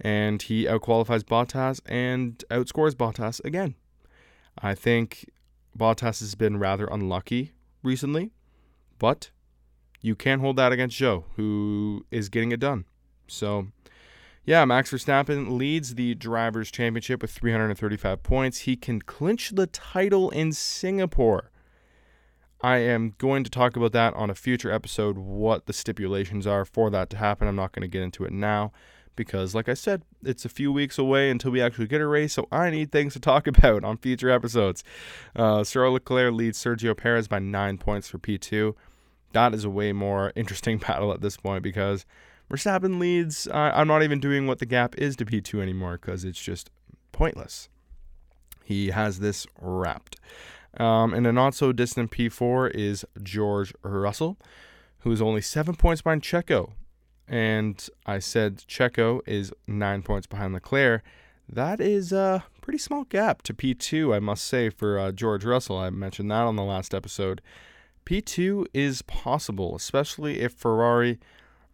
[0.00, 3.74] and he outqualifies Bottas and outscores Bottas again.
[4.58, 5.30] I think
[5.76, 8.30] Bottas has been rather unlucky recently,
[8.98, 9.30] but
[10.04, 12.84] you can't hold that against Zhou, who is getting it done.
[13.26, 13.68] So
[14.44, 18.58] yeah, Max Verstappen leads the Drivers' Championship with 335 points.
[18.58, 21.50] He can clinch the title in Singapore.
[22.60, 26.66] I am going to talk about that on a future episode, what the stipulations are
[26.66, 27.48] for that to happen.
[27.48, 28.72] I'm not going to get into it now
[29.16, 32.34] because, like I said, it's a few weeks away until we actually get a race,
[32.34, 34.84] so I need things to talk about on future episodes.
[35.34, 38.74] Uh, Leclerc leads Sergio Perez by nine points for P2.
[39.34, 42.06] That is a way more interesting battle at this point because
[42.50, 43.46] Verstappen leads.
[43.46, 46.70] Uh, I'm not even doing what the gap is to P2 anymore because it's just
[47.12, 47.68] pointless.
[48.64, 50.18] He has this wrapped.
[50.78, 54.38] Um, and a not so distant P4 is George Russell,
[55.00, 56.72] who is only seven points behind Checo.
[57.28, 61.02] And I said Checo is nine points behind Leclerc.
[61.48, 65.78] That is a pretty small gap to P2, I must say, for uh, George Russell.
[65.78, 67.40] I mentioned that on the last episode.
[68.06, 71.18] P2 is possible, especially if Ferrari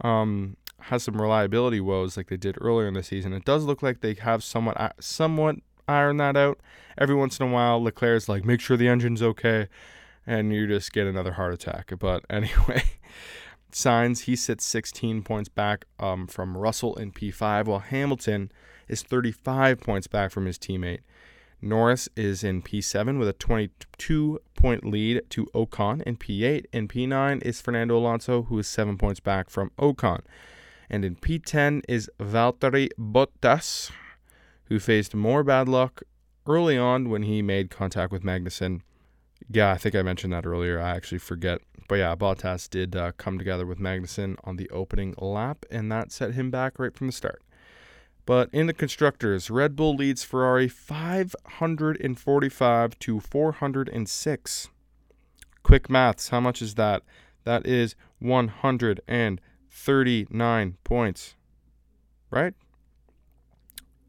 [0.00, 3.32] um, has some reliability woes like they did earlier in the season.
[3.32, 5.56] It does look like they have somewhat somewhat
[5.88, 6.60] ironed that out.
[6.96, 9.68] Every once in a while, Leclerc's like, make sure the engine's okay,
[10.26, 11.92] and you just get another heart attack.
[11.98, 12.84] But anyway,
[13.72, 18.52] Sainz he sits 16 points back um, from Russell in P5, while Hamilton
[18.88, 21.00] is 35 points back from his teammate.
[21.62, 26.66] Norris is in P7 with a 22 point lead to Ocon in P8.
[26.72, 30.20] In P9 is Fernando Alonso, who is 7 points back from Ocon.
[30.88, 33.90] And in P10 is Valtteri Bottas,
[34.64, 36.02] who faced more bad luck
[36.46, 38.80] early on when he made contact with Magnussen.
[39.48, 40.80] Yeah, I think I mentioned that earlier.
[40.80, 41.60] I actually forget.
[41.88, 46.12] But yeah, Bottas did uh, come together with Magnussen on the opening lap, and that
[46.12, 47.42] set him back right from the start.
[48.30, 54.68] But in the constructors, Red Bull leads Ferrari 545 to 406.
[55.64, 57.02] Quick maths, how much is that?
[57.42, 61.34] That is 139 points.
[62.30, 62.54] Right?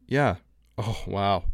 [0.05, 0.35] Yeah.
[0.77, 1.45] Oh, wow.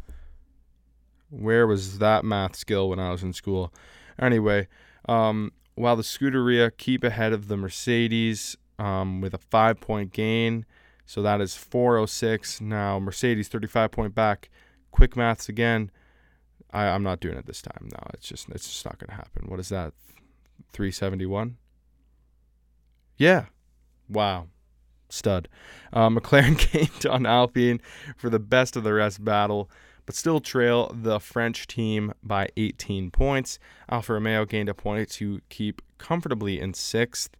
[1.30, 3.72] Where was that math skill when I was in school?
[4.18, 4.68] Anyway,
[5.08, 10.66] um, while the Scuderia keep ahead of the Mercedes um, with a five point gain,
[11.08, 12.60] so that is 406.
[12.60, 14.50] Now, Mercedes 35 point back.
[14.90, 15.90] Quick maths again.
[16.70, 17.88] I, I'm not doing it this time.
[17.90, 19.46] No, it's just it's just not going to happen.
[19.48, 19.94] What is that?
[20.74, 21.56] 371?
[23.16, 23.46] Yeah.
[24.06, 24.48] Wow.
[25.08, 25.48] Stud.
[25.94, 27.80] Uh, McLaren gained on Alpine
[28.18, 29.70] for the best of the rest battle,
[30.04, 33.58] but still trail the French team by 18 points.
[33.88, 37.30] Alfa Romeo gained a point to keep comfortably in sixth.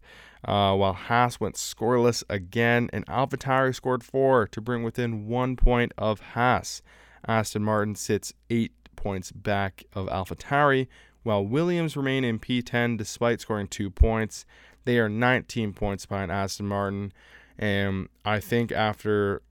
[0.45, 5.91] Uh, while Haas went scoreless again, and AlphaTauri scored four to bring within one point
[5.97, 6.81] of Haas.
[7.27, 10.87] Aston Martin sits eight points back of AlphaTauri,
[11.23, 14.45] while Williams remain in P10 despite scoring two points.
[14.85, 17.11] They are 19 points behind Aston Martin,
[17.57, 19.41] and I think after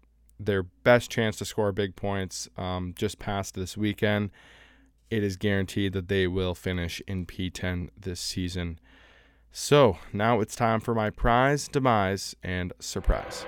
[0.41, 4.31] their best chance to score big points um, just past this weekend,
[5.11, 8.79] it is guaranteed that they will finish in P10 this season.
[9.53, 13.45] So now it's time for my prize, demise, and surprise.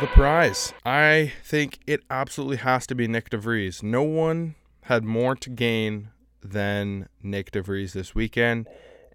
[0.00, 0.74] The prize.
[0.84, 3.82] I think it absolutely has to be Nyck de Vries.
[3.82, 6.10] No one had more to gain
[6.42, 8.68] than Nyck de Vries this weekend,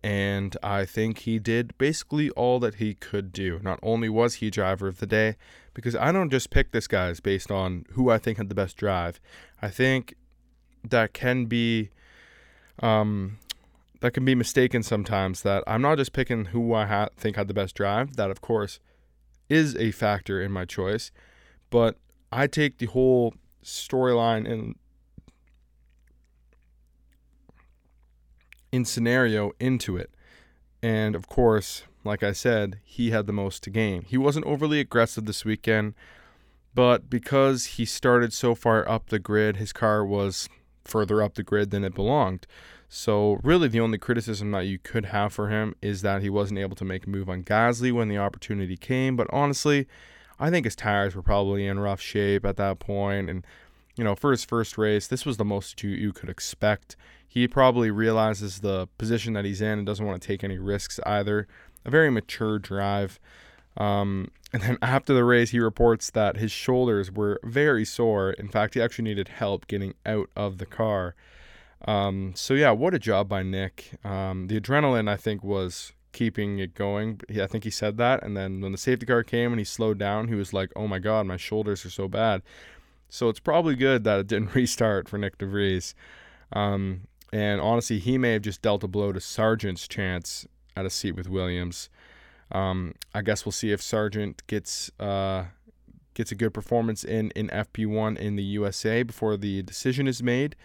[0.04, 3.60] and I think he did basically all that he could do.
[3.62, 5.36] Not only was he driver of the day,
[5.76, 8.76] because I don't just pick this guys based on who I think had the best
[8.76, 9.22] drive.
[9.62, 10.16] I think
[10.84, 11.92] that can be
[12.80, 13.38] um,
[14.02, 15.42] that can be mistaken sometimes.
[15.44, 18.18] That I'm not just picking who I ha- think had the best drive.
[18.18, 18.80] That of course
[19.50, 21.12] is a factor in my choice,
[21.70, 21.98] but
[22.32, 23.34] I take the whole
[23.64, 24.76] storyline and
[28.72, 30.12] in scenario into it.
[30.82, 34.04] And of course, like I said, he had the most to gain.
[34.04, 35.94] He wasn't overly aggressive this weekend,
[36.74, 40.50] but because he started so far up the grid, his car was
[40.84, 42.48] further up the grid than it belonged.
[42.94, 46.60] So, really, the only criticism that you could have for him is that he wasn't
[46.60, 49.16] able to make a move on Gasly when the opportunity came.
[49.16, 49.88] But honestly,
[50.38, 53.30] I think his tires were probably in rough shape at that point.
[53.30, 53.48] And,
[53.96, 56.98] you know, for his first race, this was the most you, you could expect.
[57.26, 61.00] He probably realizes the position that he's in and doesn't want to take any risks
[61.06, 61.48] either.
[61.86, 63.22] A very mature drive.
[63.78, 68.32] Um, and then after the race, he reports that his shoulders were very sore.
[68.32, 71.16] In fact, he actually needed help getting out of the car.
[71.88, 74.06] Um, so yeah, what a job by Nyck.
[74.06, 77.22] Um, the adrenaline I think was keeping it going.
[77.30, 79.98] I think he said that, and then when the safety car came and he slowed
[79.98, 82.42] down, he was like, "Oh my God, my shoulders are so bad."
[83.10, 85.96] So it's probably good that it didn't restart for Nyck de Vries.
[86.54, 90.90] Um, and honestly, he may have just dealt a blow to Sargent's chance at a
[90.90, 91.90] seat with Williams.
[92.52, 95.46] Um, I guess we'll see if Sargent gets uh,
[96.14, 100.56] gets a good performance in in FP1 in the USA before the decision is made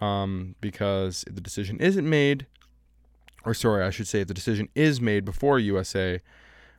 [0.00, 2.46] um, because if the decision isn't made,
[3.44, 6.20] or sorry, I should say, if the decision is made before USA,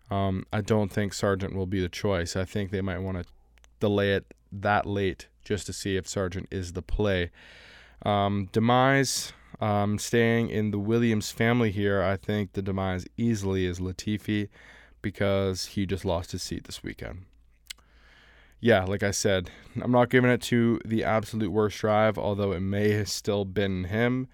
[0.10, 2.36] um, I don't think Sargent will be the choice.
[2.36, 3.26] I think they might want to
[3.80, 7.32] delay it that late just to see if Sargent is the play.
[8.06, 13.80] Um, demise, um, staying in the Williams family here, I think the demise easily is
[13.80, 14.50] Latifi
[15.02, 17.26] because he just lost his seat this weekend
[18.60, 22.62] yeah, like I said, I'm not giving it to the absolute worst drive, although it
[22.62, 24.28] may have still been him.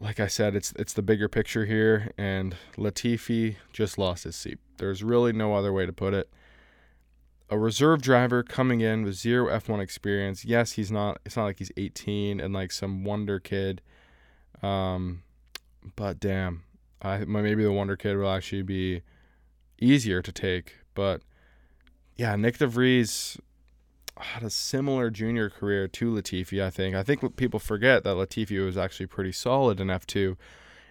[0.00, 4.58] Like I said, it's it's the bigger picture here, and Latifi just lost his seat.
[4.78, 6.30] There's really no other way to put it.
[7.50, 10.44] A reserve driver coming in with zero F1 experience.
[10.44, 11.20] Yes, he's not.
[11.24, 13.82] It's not like he's 18 and like some wonder kid.
[14.62, 15.22] Um,
[15.94, 16.64] but damn,
[17.02, 19.02] I maybe the wonder kid will actually be
[19.78, 21.22] easier to take, but
[22.16, 23.38] yeah, Nyck de Vries
[24.16, 26.94] had a similar junior career to Latifi, I think.
[26.94, 30.36] I think people forget that Latifi was actually pretty solid in F2.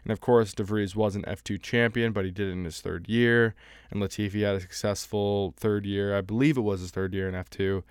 [0.03, 2.81] And of course, De Vries was an F2 champion, but he did it in his
[2.81, 3.55] third year.
[3.89, 6.17] And Latifi had a successful third year.
[6.17, 7.83] I believe it was his third year in F2.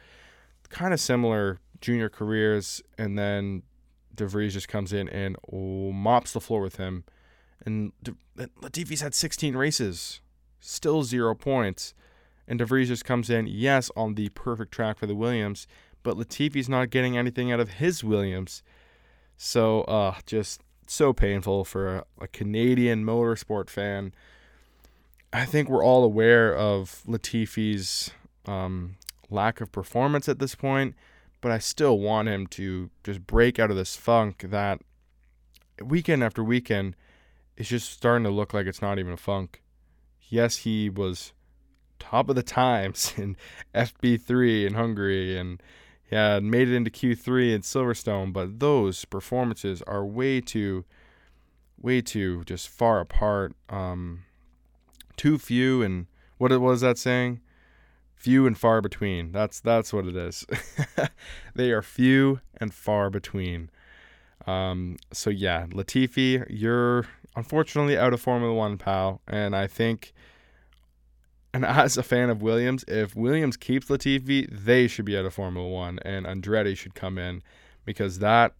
[0.68, 2.82] Kind of similar junior careers.
[2.98, 3.62] And then
[4.14, 7.04] De Vries just comes in and mops the floor with him.
[7.64, 8.16] And De-
[8.60, 10.20] Latifi's had 16 races,
[10.60, 11.94] still zero points.
[12.52, 15.66] And De Vries just comes in, yes, on the perfect track for the Williams,
[16.02, 18.62] but Latifi's not getting anything out of his Williams.
[19.38, 24.12] So, uh, just so painful for a, a Canadian motorsport fan.
[25.32, 28.10] I think we're all aware of Latifi's
[28.44, 28.96] um,
[29.30, 30.94] lack of performance at this point,
[31.40, 34.82] but I still want him to just break out of this funk that
[35.82, 36.96] weekend after weekend
[37.56, 39.62] is just starting to look like it's not even a funk.
[40.28, 41.32] Yes, he was
[42.02, 43.36] top of the times in
[43.74, 45.62] FP3 in Hungary and
[46.10, 50.84] yeah, made it into Q3 in Silverstone, but those performances are way too,
[51.80, 53.54] way too just far apart.
[53.70, 54.24] Um,
[55.16, 57.40] too few and what was that saying?
[58.14, 59.32] Few and far between.
[59.32, 60.44] That's that's what it is.
[61.54, 63.70] they are few and far between.
[64.46, 70.12] Um, so yeah, Latifi, you're unfortunately out of Formula One, pal, and I think
[71.54, 75.34] and as a fan of Williams, if Williams keeps Latifi, they should be out of
[75.34, 77.42] Formula One, and Andretti should come in
[77.84, 78.54] because that,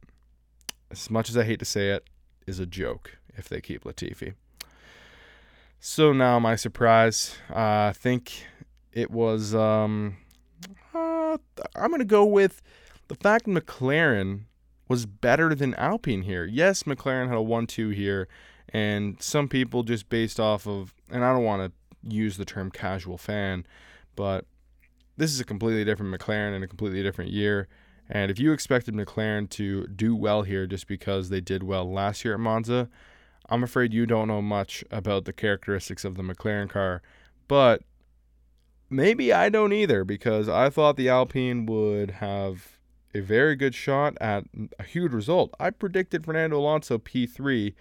[0.91, 2.05] as much as I hate to say it,
[2.47, 4.35] is a joke if they keep Latifi.
[5.81, 8.47] So now my surprise, uh, I think
[8.93, 10.17] it was um,
[10.95, 11.39] uh,
[11.75, 12.63] I'm going to go with
[13.09, 14.43] the fact McLaren
[14.89, 16.45] was better than Alpine here.
[16.45, 18.29] Yes, McLaren had a 1 2 here,
[18.69, 21.73] and some people just based off of, and I don't want to
[22.07, 23.67] use the term casual fan,
[24.17, 24.47] but
[25.17, 27.69] this is a completely different McLaren and a completely different year.
[28.09, 32.25] And if you expected McLaren to do well here just because they did well last
[32.25, 32.89] year at Monza,
[33.49, 37.03] I'm afraid you don't know much about the characteristics of the McLaren car.
[37.49, 37.83] But
[38.91, 42.79] maybe I don't either because I thought the Alpine would have
[43.15, 44.45] a very good shot at
[44.79, 45.55] a huge result.
[45.61, 47.75] I predicted Fernando Alonso P3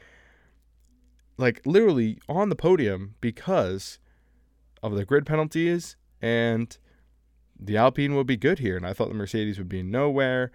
[1.38, 4.00] like literally on the podium because
[4.84, 6.78] of the grid penalties and
[7.60, 10.52] the Alpine would be good here, and I thought the Mercedes would be nowhere.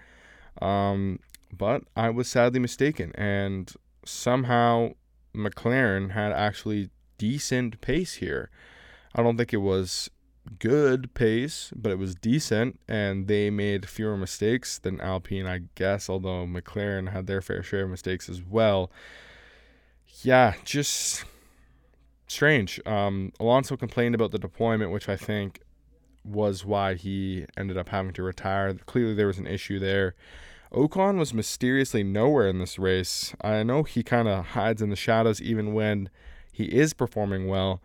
[0.60, 1.20] Um,
[1.56, 3.72] but I was sadly mistaken, and
[4.04, 4.90] somehow
[5.34, 8.50] McLaren had actually decent pace here.
[9.14, 10.10] I don't think it was
[10.58, 16.10] good pace, but it was decent, and they made fewer mistakes than Alpine, I guess,
[16.10, 18.90] although McLaren had their fair share of mistakes as well.
[20.22, 21.24] Yeah, just
[22.26, 22.80] strange.
[22.86, 25.60] Um, Alonso complained about the deployment, which I think
[26.24, 28.74] was why he ended up having to retire.
[28.74, 30.14] Clearly, there was an issue there.
[30.72, 33.34] Ocon was mysteriously nowhere in this race.
[33.40, 36.10] I know he kind of hides in the shadows even when
[36.52, 37.80] he is performing well,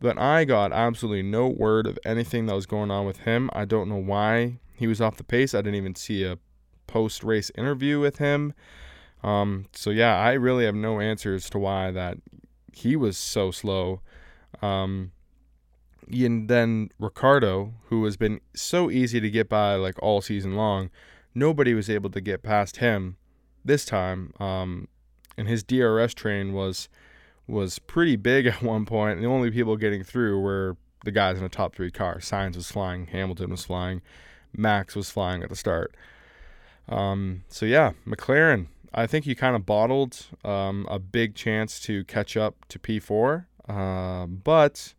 [0.00, 3.50] but I got absolutely no word of anything that was going on with him.
[3.52, 5.54] I don't know why he was off the pace.
[5.54, 6.38] I didn't even see a
[6.86, 8.54] post race interview with him.
[9.22, 12.18] Um, so yeah, I really have no answers to why that
[12.76, 14.00] he was so slow.
[14.62, 15.12] Um,
[16.10, 20.90] and then Ricciardo, who has been so easy to get by like all season long,
[21.34, 23.16] nobody was able to get past him
[23.64, 24.32] this time.
[24.38, 24.88] Um,
[25.36, 26.88] and his DRS train was
[27.46, 29.16] was pretty big at one point.
[29.16, 32.18] And the only people getting through were the guys in the top three car.
[32.18, 34.00] Sainz was flying, Hamilton was flying,
[34.56, 35.94] Max was flying at the start.
[36.88, 38.66] Um, so yeah, McLaren.
[38.96, 43.46] I think he kind of bottled um, a big chance to catch up to P4,
[43.68, 44.94] uh, but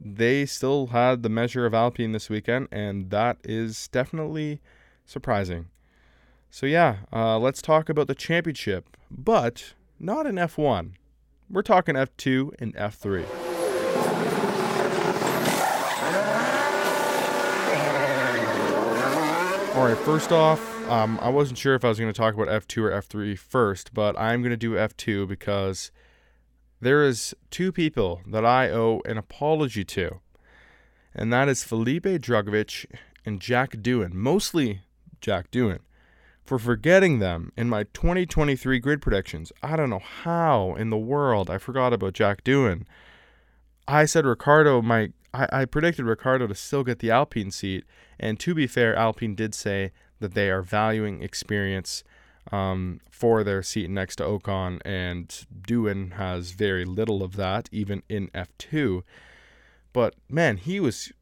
[0.00, 4.62] they still had the measure of Alpine this weekend, and that is definitely
[5.04, 5.66] surprising.
[6.50, 10.92] So, yeah, uh, let's talk about the championship, but not in F1.
[11.50, 13.26] We're talking F2 and F3.
[19.76, 22.48] All right, first off, um, I wasn't sure if I was going to talk about
[22.48, 25.90] F2 or F3 first, but I'm going to do F2 because
[26.80, 30.20] there is two people that I owe an apology to,
[31.14, 32.84] and that is Felipe Drugovich
[33.24, 34.82] and Jack Doohan, mostly
[35.22, 35.78] Jack Doohan,
[36.44, 39.52] for forgetting them in my 2023 grid predictions.
[39.62, 42.84] I don't know how in the world I forgot about Jack Doohan.
[43.88, 44.82] I said Ricciardo.
[44.82, 47.84] I, I predicted Ricciardo to still get the Alpine seat,
[48.20, 49.92] and to be fair, Alpine did say
[50.24, 52.02] that they are valuing experience
[52.50, 55.28] um, for their seat next to Ocon, and
[55.68, 59.02] Doohan has very little of that, even in F2.
[59.92, 61.12] But man, he was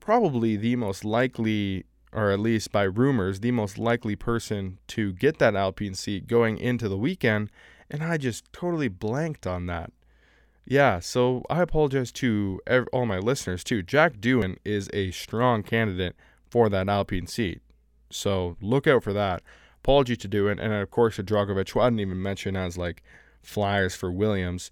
[0.00, 5.38] probably the most likely, or at least by rumors, the most likely person to get
[5.38, 7.50] that Alpine seat going into the weekend,
[7.90, 9.92] and I just totally blanked on that.
[10.66, 12.60] Yeah, so I apologize to
[12.92, 13.82] all my listeners too.
[13.82, 16.14] Jack Doohan is a strong candidate
[16.52, 17.62] for that Alpine seat.
[18.14, 19.42] So look out for that
[19.82, 22.78] apology to do it, and of course to Drugovich, who I didn't even mention as
[22.78, 23.02] like
[23.42, 24.70] flyers for Williams.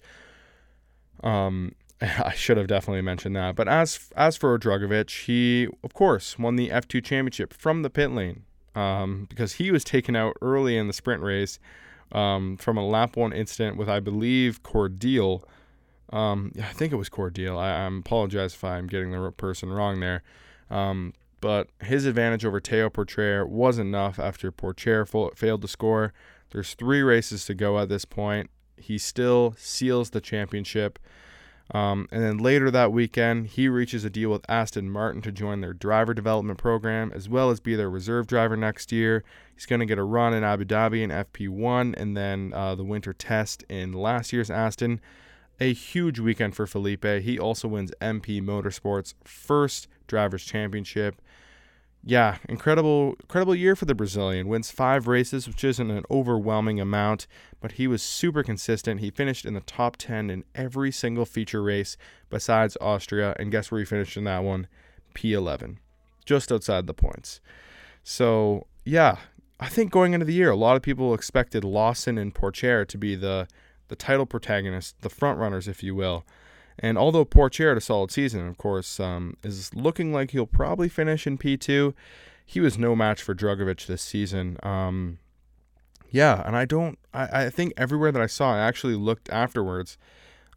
[1.23, 3.57] Um, I should have definitely mentioned that.
[3.57, 8.13] But as as for Drugovich, he of course won the F2 championship from the pit
[8.13, 11.59] lane um, because he was taken out early in the sprint race
[12.13, 15.43] um, from a lap one incident with I believe Cordeel.
[16.13, 17.57] Um, I think it was Cordeel.
[17.57, 20.23] I, I apologize if I'm getting the person wrong there.
[20.71, 26.13] Um, but his advantage over Teo Pourchaire was enough after Pourchaire failed to score.
[26.51, 28.51] There's three races to go at this point.
[28.77, 30.99] He still seals the championship.
[31.73, 35.61] Um, and then later that weekend, he reaches a deal with Aston Martin to join
[35.61, 39.23] their driver development program, as well as be their reserve driver next year.
[39.55, 42.83] He's going to get a run in Abu Dhabi in FP1 and then uh, the
[42.83, 45.01] winter test in last year's Aston.
[45.61, 47.05] A huge weekend for Felipe.
[47.05, 51.21] He also wins MP Motorsports' first drivers' championship
[52.03, 54.49] yeah, incredible, incredible year for the Brazilian.
[54.49, 57.27] Wins five races, which isn't an overwhelming amount,
[57.61, 59.01] but he was super consistent.
[59.01, 61.99] He finished in the top 10 in every single feature race
[62.31, 63.37] besides Austria.
[63.39, 64.67] And guess where he finished in that one?
[65.15, 65.77] P11,
[66.25, 67.41] just outside the points.
[68.03, 69.17] So, yeah,
[69.59, 72.97] I think going into the year, a lot of people expected Lawson and Pourchaire to
[72.97, 73.47] be the,
[73.89, 76.25] the title protagonists, the front runners, if you will.
[76.81, 80.89] And although Pourchaire had a solid season, of course, um, is looking like he'll probably
[80.89, 81.93] finish in P2,
[82.45, 84.57] he was no match for Drugovich this season.
[84.63, 85.19] Um,
[86.11, 86.99] yeah, and I don't.
[87.13, 89.99] I, I think everywhere that I saw, I actually looked afterwards.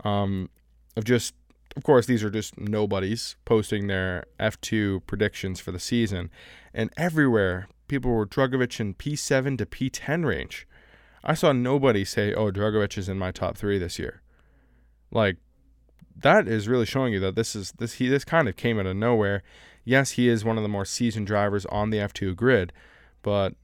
[0.04, 0.50] Um,
[0.96, 1.36] of just,
[1.76, 6.32] of course, these are just nobodies posting their F2 predictions for the season,
[6.74, 10.68] and everywhere people were Drugovich in P7 to P10 range.
[11.24, 14.22] I saw nobody say, "Oh, Drugovich is in my top three this year."
[15.12, 15.38] Like,
[16.16, 18.86] that is really showing you that this is this he this kind of came out
[18.86, 19.44] of nowhere.
[19.86, 22.72] Yes, he is one of the more seasoned drivers on the F2 grid,
[23.22, 23.56] but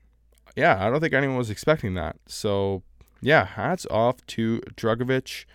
[0.56, 2.18] yeah, I don't think anyone was expecting that.
[2.26, 2.84] So
[3.22, 5.45] yeah, hats off to Drugovich.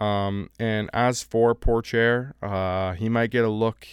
[0.00, 3.86] Um, and as for Pourchaire, uh, he might get a look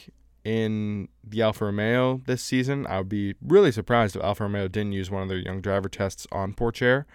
[0.43, 2.87] in the Alfa Romeo this season.
[2.87, 5.89] I would be really surprised if Alfa Romeo didn't use one of their young driver
[5.89, 7.05] tests on Pourchaire.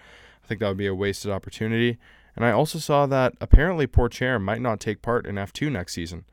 [0.44, 1.98] I think that would be a wasted opportunity.
[2.36, 6.24] And I also saw that apparently Pourchaire might not take part in F2 next season.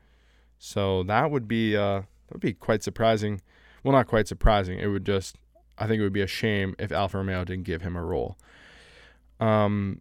[0.58, 3.40] So that would be uh, that would be quite surprising.
[3.82, 4.78] Well, not quite surprising.
[4.78, 5.36] It would just
[5.78, 8.36] I think it would be a shame if Alfa Romeo didn't give him a role.
[9.40, 10.00] Um,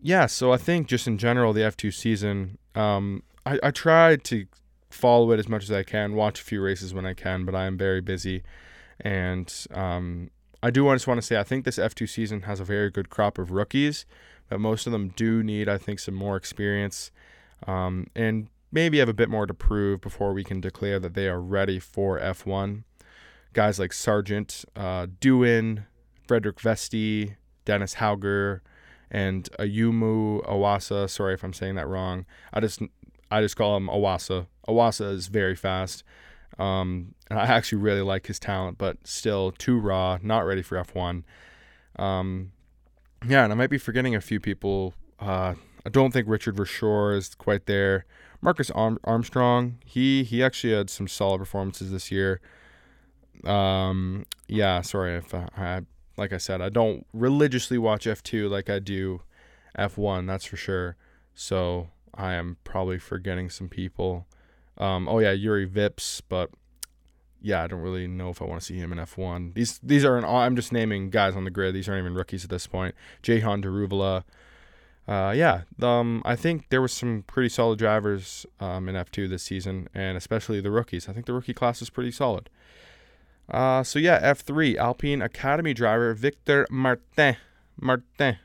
[0.00, 4.46] yeah, so I think just in general, the F2 season, um, I, I tried to
[4.90, 7.54] follow it as much as I can, watch a few races when I can, but
[7.54, 8.42] I am very busy.
[9.00, 10.30] And um,
[10.62, 13.10] I do just want to say I think this F2 season has a very good
[13.10, 14.06] crop of rookies,
[14.48, 17.10] but most of them do need, I think, some more experience
[17.66, 21.28] um, and maybe have a bit more to prove before we can declare that they
[21.28, 22.84] are ready for F1
[23.54, 25.86] guys like Sargent, uh, Doohan,
[26.26, 28.60] Frederik Vesti, Dennis Hauger,
[29.10, 31.08] and Ayumu Iwasa.
[31.08, 32.26] Sorry if I'm saying that wrong.
[32.52, 32.82] I just
[33.30, 34.46] I just call him Iwasa.
[34.68, 36.04] Iwasa is very fast.
[36.58, 41.22] Um, I actually really like his talent, but still too raw, not ready for F1.
[41.96, 42.52] Um,
[43.28, 44.94] yeah, and I might be forgetting a few people.
[45.20, 45.54] Uh,
[45.86, 48.06] I don't think Richard Verschoor is quite there.
[48.40, 52.40] Marcus Armstrong, he he actually had some solid performances this year.
[53.44, 55.80] Um, yeah, sorry if I, I,
[56.16, 59.22] like I said, I don't religiously watch F2 like I do
[59.78, 60.96] F1, that's for sure.
[61.34, 64.26] So I am probably forgetting some people.
[64.78, 66.50] Um, oh yeah, Jüri Vips, but
[67.44, 69.52] yeah, I don't really know if I want to see him in F1.
[69.52, 71.74] These these are an, I'm just naming guys on the grid.
[71.74, 72.94] These aren't even rookies at this point.
[73.22, 74.24] Jehan Daruvala.
[75.06, 79.42] Uh, yeah, um, I think there was some pretty solid drivers um, in F2 this
[79.42, 81.06] season, and especially the rookies.
[81.06, 82.48] I think the rookie class is pretty solid.
[83.50, 87.36] Uh, so yeah, F3 Alpine Academy driver Victor Martin.
[87.78, 88.38] Martin.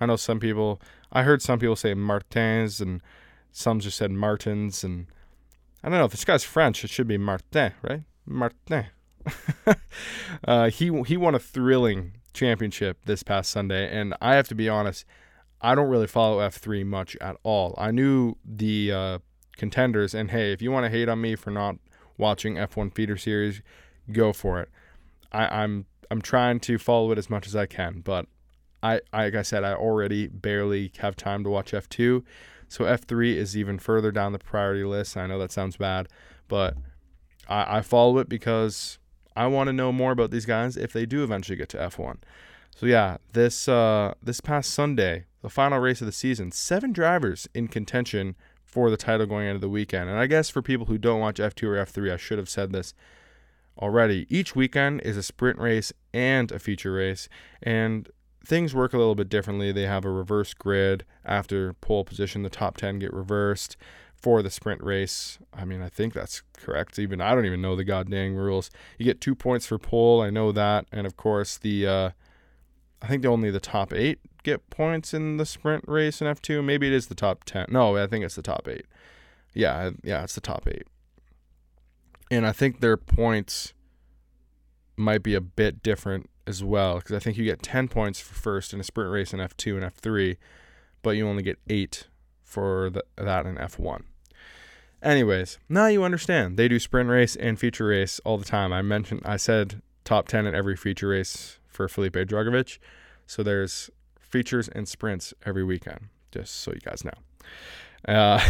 [0.00, 0.80] I know some people.
[1.12, 3.02] I heard some people say Martins, and
[3.52, 5.08] some just said Martins, and
[5.82, 6.82] I don't know if this guy's French.
[6.82, 8.04] It should be Martin, right?
[8.26, 8.86] Martin.
[10.44, 14.68] uh, he he won a thrilling championship this past Sunday, and I have to be
[14.68, 15.04] honest,
[15.60, 17.74] I don't really follow F3 much at all.
[17.78, 19.18] I knew the uh,
[19.56, 21.76] contenders, and hey, if you want to hate on me for not
[22.18, 23.62] watching F1 feeder series,
[24.12, 24.68] go for it.
[25.32, 28.26] I, I'm I'm trying to follow it as much as I can, but
[28.82, 32.22] I like I said, I already barely have time to watch F2.
[32.68, 35.16] So F3 is even further down the priority list.
[35.16, 36.08] I know that sounds bad,
[36.48, 36.76] but
[37.48, 38.98] I, I follow it because
[39.36, 42.18] I want to know more about these guys if they do eventually get to F1.
[42.74, 47.48] So yeah, this uh, this past Sunday, the final race of the season, seven drivers
[47.54, 48.34] in contention
[48.64, 50.10] for the title going into the weekend.
[50.10, 52.72] And I guess for people who don't watch F2 or F3, I should have said
[52.72, 52.92] this
[53.78, 54.26] already.
[54.28, 57.28] Each weekend is a sprint race and a feature race,
[57.62, 58.08] and
[58.44, 59.70] things work a little bit differently.
[59.70, 63.76] They have a reverse grid after pole position, the top 10 get reversed
[64.24, 65.38] for the sprint race.
[65.52, 66.98] I mean, I think that's correct.
[66.98, 68.70] Even I don't even know the goddamn rules.
[68.98, 72.10] You get two points for pole, I know that, and of course the uh,
[73.02, 76.64] I think only the top eight get points in the sprint race in F2.
[76.64, 77.66] Maybe it is the top 10.
[77.68, 78.86] No, I think it's the top eight.
[79.52, 80.86] Yeah, yeah, it's the top eight
[82.30, 83.74] and I think their points
[84.96, 88.34] might be a bit different as well because I think you get 10 points for
[88.34, 90.36] first in a sprint race in F2 and F3,
[91.02, 92.08] but you only get 8
[92.42, 94.02] for the, that in F1.
[95.04, 96.56] Anyways, now you understand.
[96.56, 98.72] They do sprint race and feature race all the time.
[98.72, 102.78] I mentioned I said top 10 at every feature race for Felipe Drugovich.
[103.26, 107.12] So there's features and sprints every weekend, just so you guys know.
[108.08, 108.40] Uh,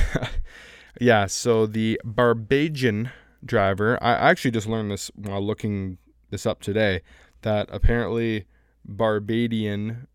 [1.01, 3.11] yeah, so the Barbadian
[3.45, 3.99] driver.
[4.01, 5.99] I actually just learned this while looking
[6.31, 7.03] this up today
[7.43, 8.47] that apparently
[8.85, 10.07] Barbadian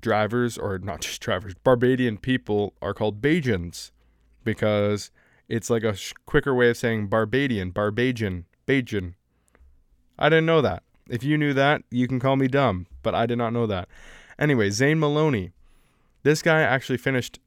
[0.00, 3.90] drivers, or not just drivers, Barbadian people are called Bajans
[4.44, 5.10] because
[5.48, 9.14] it's like a sh- quicker way of saying Barbadian, Barbadian, Bajan.
[10.18, 10.82] I didn't know that.
[11.08, 13.88] If you knew that, you can call me dumb, but I did not know that.
[14.38, 15.52] Anyway, Zane Maloney.
[16.22, 17.38] This guy actually finished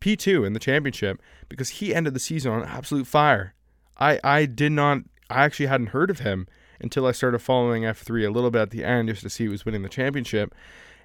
[0.00, 3.54] P2 in the championship because he ended the season on absolute fire.
[3.98, 4.98] I I did not
[5.28, 6.46] I actually hadn't heard of him
[6.80, 9.50] until I started following F3 a little bit at the end just to see who
[9.50, 10.54] was winning the championship.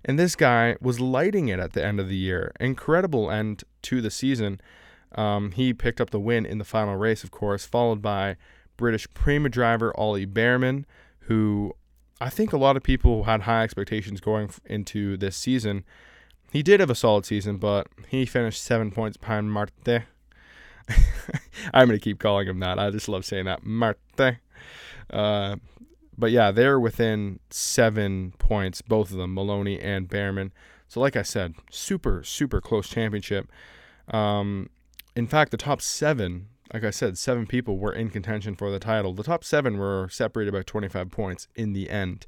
[0.06, 2.52] And this guy was lighting it at the end of the year.
[2.60, 4.62] Incredible end to the season.
[5.16, 8.38] Um, he picked up the win in the final race, of course, followed by
[8.78, 10.86] British Prema driver Ollie Bearman,
[11.22, 11.74] who
[12.20, 15.84] I think a lot of people had high expectations going into this season.
[16.52, 20.04] He did have a solid season, but he finished seven points behind Marte.
[21.74, 22.80] I'm going to keep calling him that.
[22.80, 23.66] I just love saying that.
[23.66, 24.38] Marte.
[25.10, 25.56] Uh,
[26.18, 30.52] but yeah, they're within seven points, both of them, Maloney and Bearman.
[30.88, 33.50] So, like I said, super, super close championship.
[34.10, 34.70] Um,
[35.16, 38.80] in fact, the top seven, like I said, seven people were in contention for the
[38.80, 39.14] title.
[39.14, 42.26] The top seven were separated by 25 points in the end.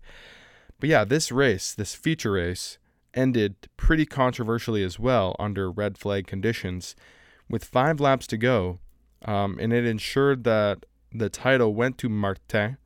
[0.80, 2.78] But yeah, this race, this feature race,
[3.14, 6.96] ended pretty controversially as well under red flag conditions.
[7.50, 8.80] With five laps to go,
[9.24, 12.78] um, and it ensured that the title went to Martin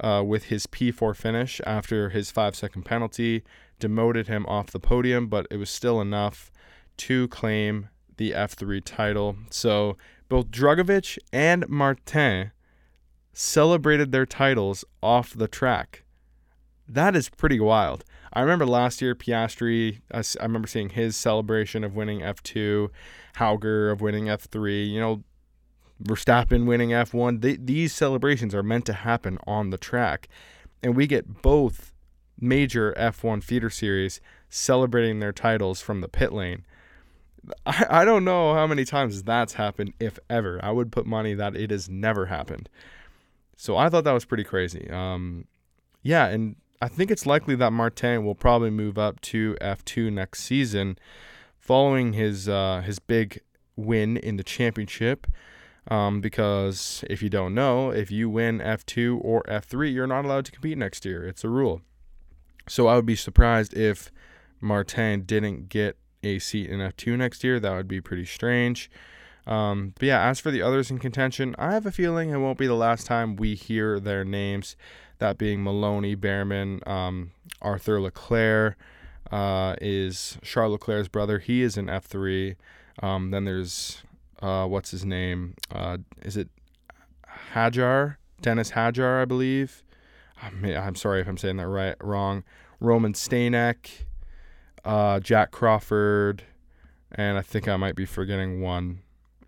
[0.00, 3.42] uh, with his P4 finish after his five second penalty,
[3.78, 6.50] demoted him off the podium, but it was still enough
[6.96, 7.88] to claim
[8.18, 9.36] the F3 title.
[9.50, 9.96] So
[10.28, 12.52] both Drugovich and Martin
[13.32, 16.04] celebrated their titles off the track.
[16.86, 18.04] That is pretty wild.
[18.32, 22.88] I remember last year, Piastri, I, remember seeing his celebration of winning F2,
[23.36, 24.90] Hauger of winning F3.
[24.90, 25.24] You know,
[26.02, 27.40] Verstappen winning F1.
[27.40, 30.28] They, these celebrations are meant to happen on the track.
[30.82, 31.92] And we get both
[32.40, 36.64] major F1 feeder series celebrating their titles from the pit lane.
[37.66, 40.60] I, I don't know how many times that's happened, if ever.
[40.62, 42.68] I would put money that it has never happened.
[43.56, 44.88] So I thought that was pretty crazy.
[44.90, 45.46] Um,
[46.02, 50.42] yeah, and I think it's likely that Martin will probably move up to F2 next
[50.44, 50.96] season,
[51.58, 53.40] following his uh, his big
[53.76, 55.26] win in the championship.
[55.90, 60.44] Um, because if you don't know, if you win F2 or F3, you're not allowed
[60.44, 61.26] to compete next year.
[61.26, 61.80] It's a rule.
[62.68, 64.12] So I would be surprised if
[64.60, 67.60] Martin didn't get a seat in F2 next year.
[67.60, 68.90] That would be pretty strange.
[69.46, 72.58] Um, but yeah, as for the others in contention, I have a feeling it won't
[72.58, 74.76] be the last time we hear their names.
[75.18, 78.76] That being Maloney, Bearman, um, Arthur Leclerc
[79.32, 81.38] uh, is Charles Leclerc's brother.
[81.38, 82.56] He is in F3.
[83.02, 84.02] Um, then there's
[84.42, 85.54] uh, what's his name?
[85.72, 86.48] Uh, is it
[87.54, 88.16] Hadjar?
[88.40, 89.82] Dennis Hadjar, I believe.
[90.40, 92.44] I'm, I'm sorry if I'm saying that right wrong.
[92.80, 94.04] Roman Stanek,
[94.84, 96.44] uh, Jack Crawford,
[97.12, 99.00] and I think I might be forgetting one.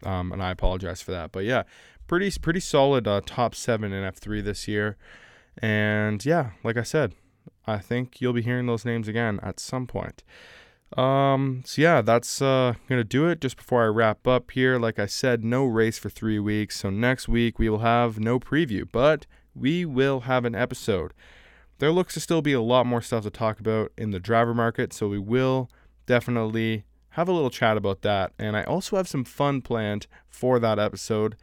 [0.02, 1.30] Um, and I apologize for that.
[1.30, 1.64] But yeah,
[2.06, 4.96] pretty pretty solid uh, top seven in F3 this year.
[5.58, 7.14] And yeah, like I said,
[7.66, 10.22] I think you'll be hearing those names again at some point.
[10.96, 13.40] Um, so yeah, that's uh, gonna do it.
[13.40, 16.80] Just before I wrap up here, like I said, no race for three weeks.
[16.80, 21.12] So next week we will have no preview, but we will have an episode.
[21.80, 24.52] There looks to still be a lot more stuff to talk about in the driver
[24.52, 25.70] market, so we will
[26.04, 28.34] definitely have a little chat about that.
[28.38, 31.36] And I also have some fun planned for that episode.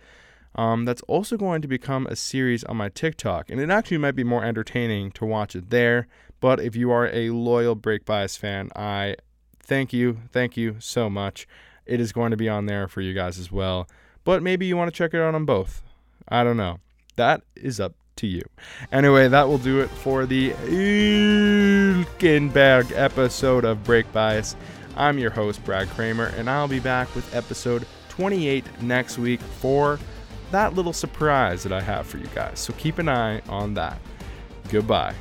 [0.53, 4.15] Um, that's also going to become a series on my TikTok, and it actually might
[4.15, 6.07] be more entertaining to watch it there.
[6.39, 9.15] But if you are a loyal Brake Bias fan, I
[9.59, 11.47] thank you, thank you so much.
[11.87, 13.89] It is going to be on there for you guys as well.
[14.23, 15.81] But maybe you want to check it out on both.
[16.27, 16.77] I don't know.
[17.15, 18.43] That is up to you.
[18.91, 24.55] Anyway, that will do it for the Hülkenberg episode of Brake Bias.
[24.95, 29.99] I'm your host, Brad Kramer, and I'll be back with episode 28 next week for
[30.51, 32.59] that little surprise that I have for you guys.
[32.59, 33.99] So keep an eye on that.
[34.69, 35.13] Goodbye.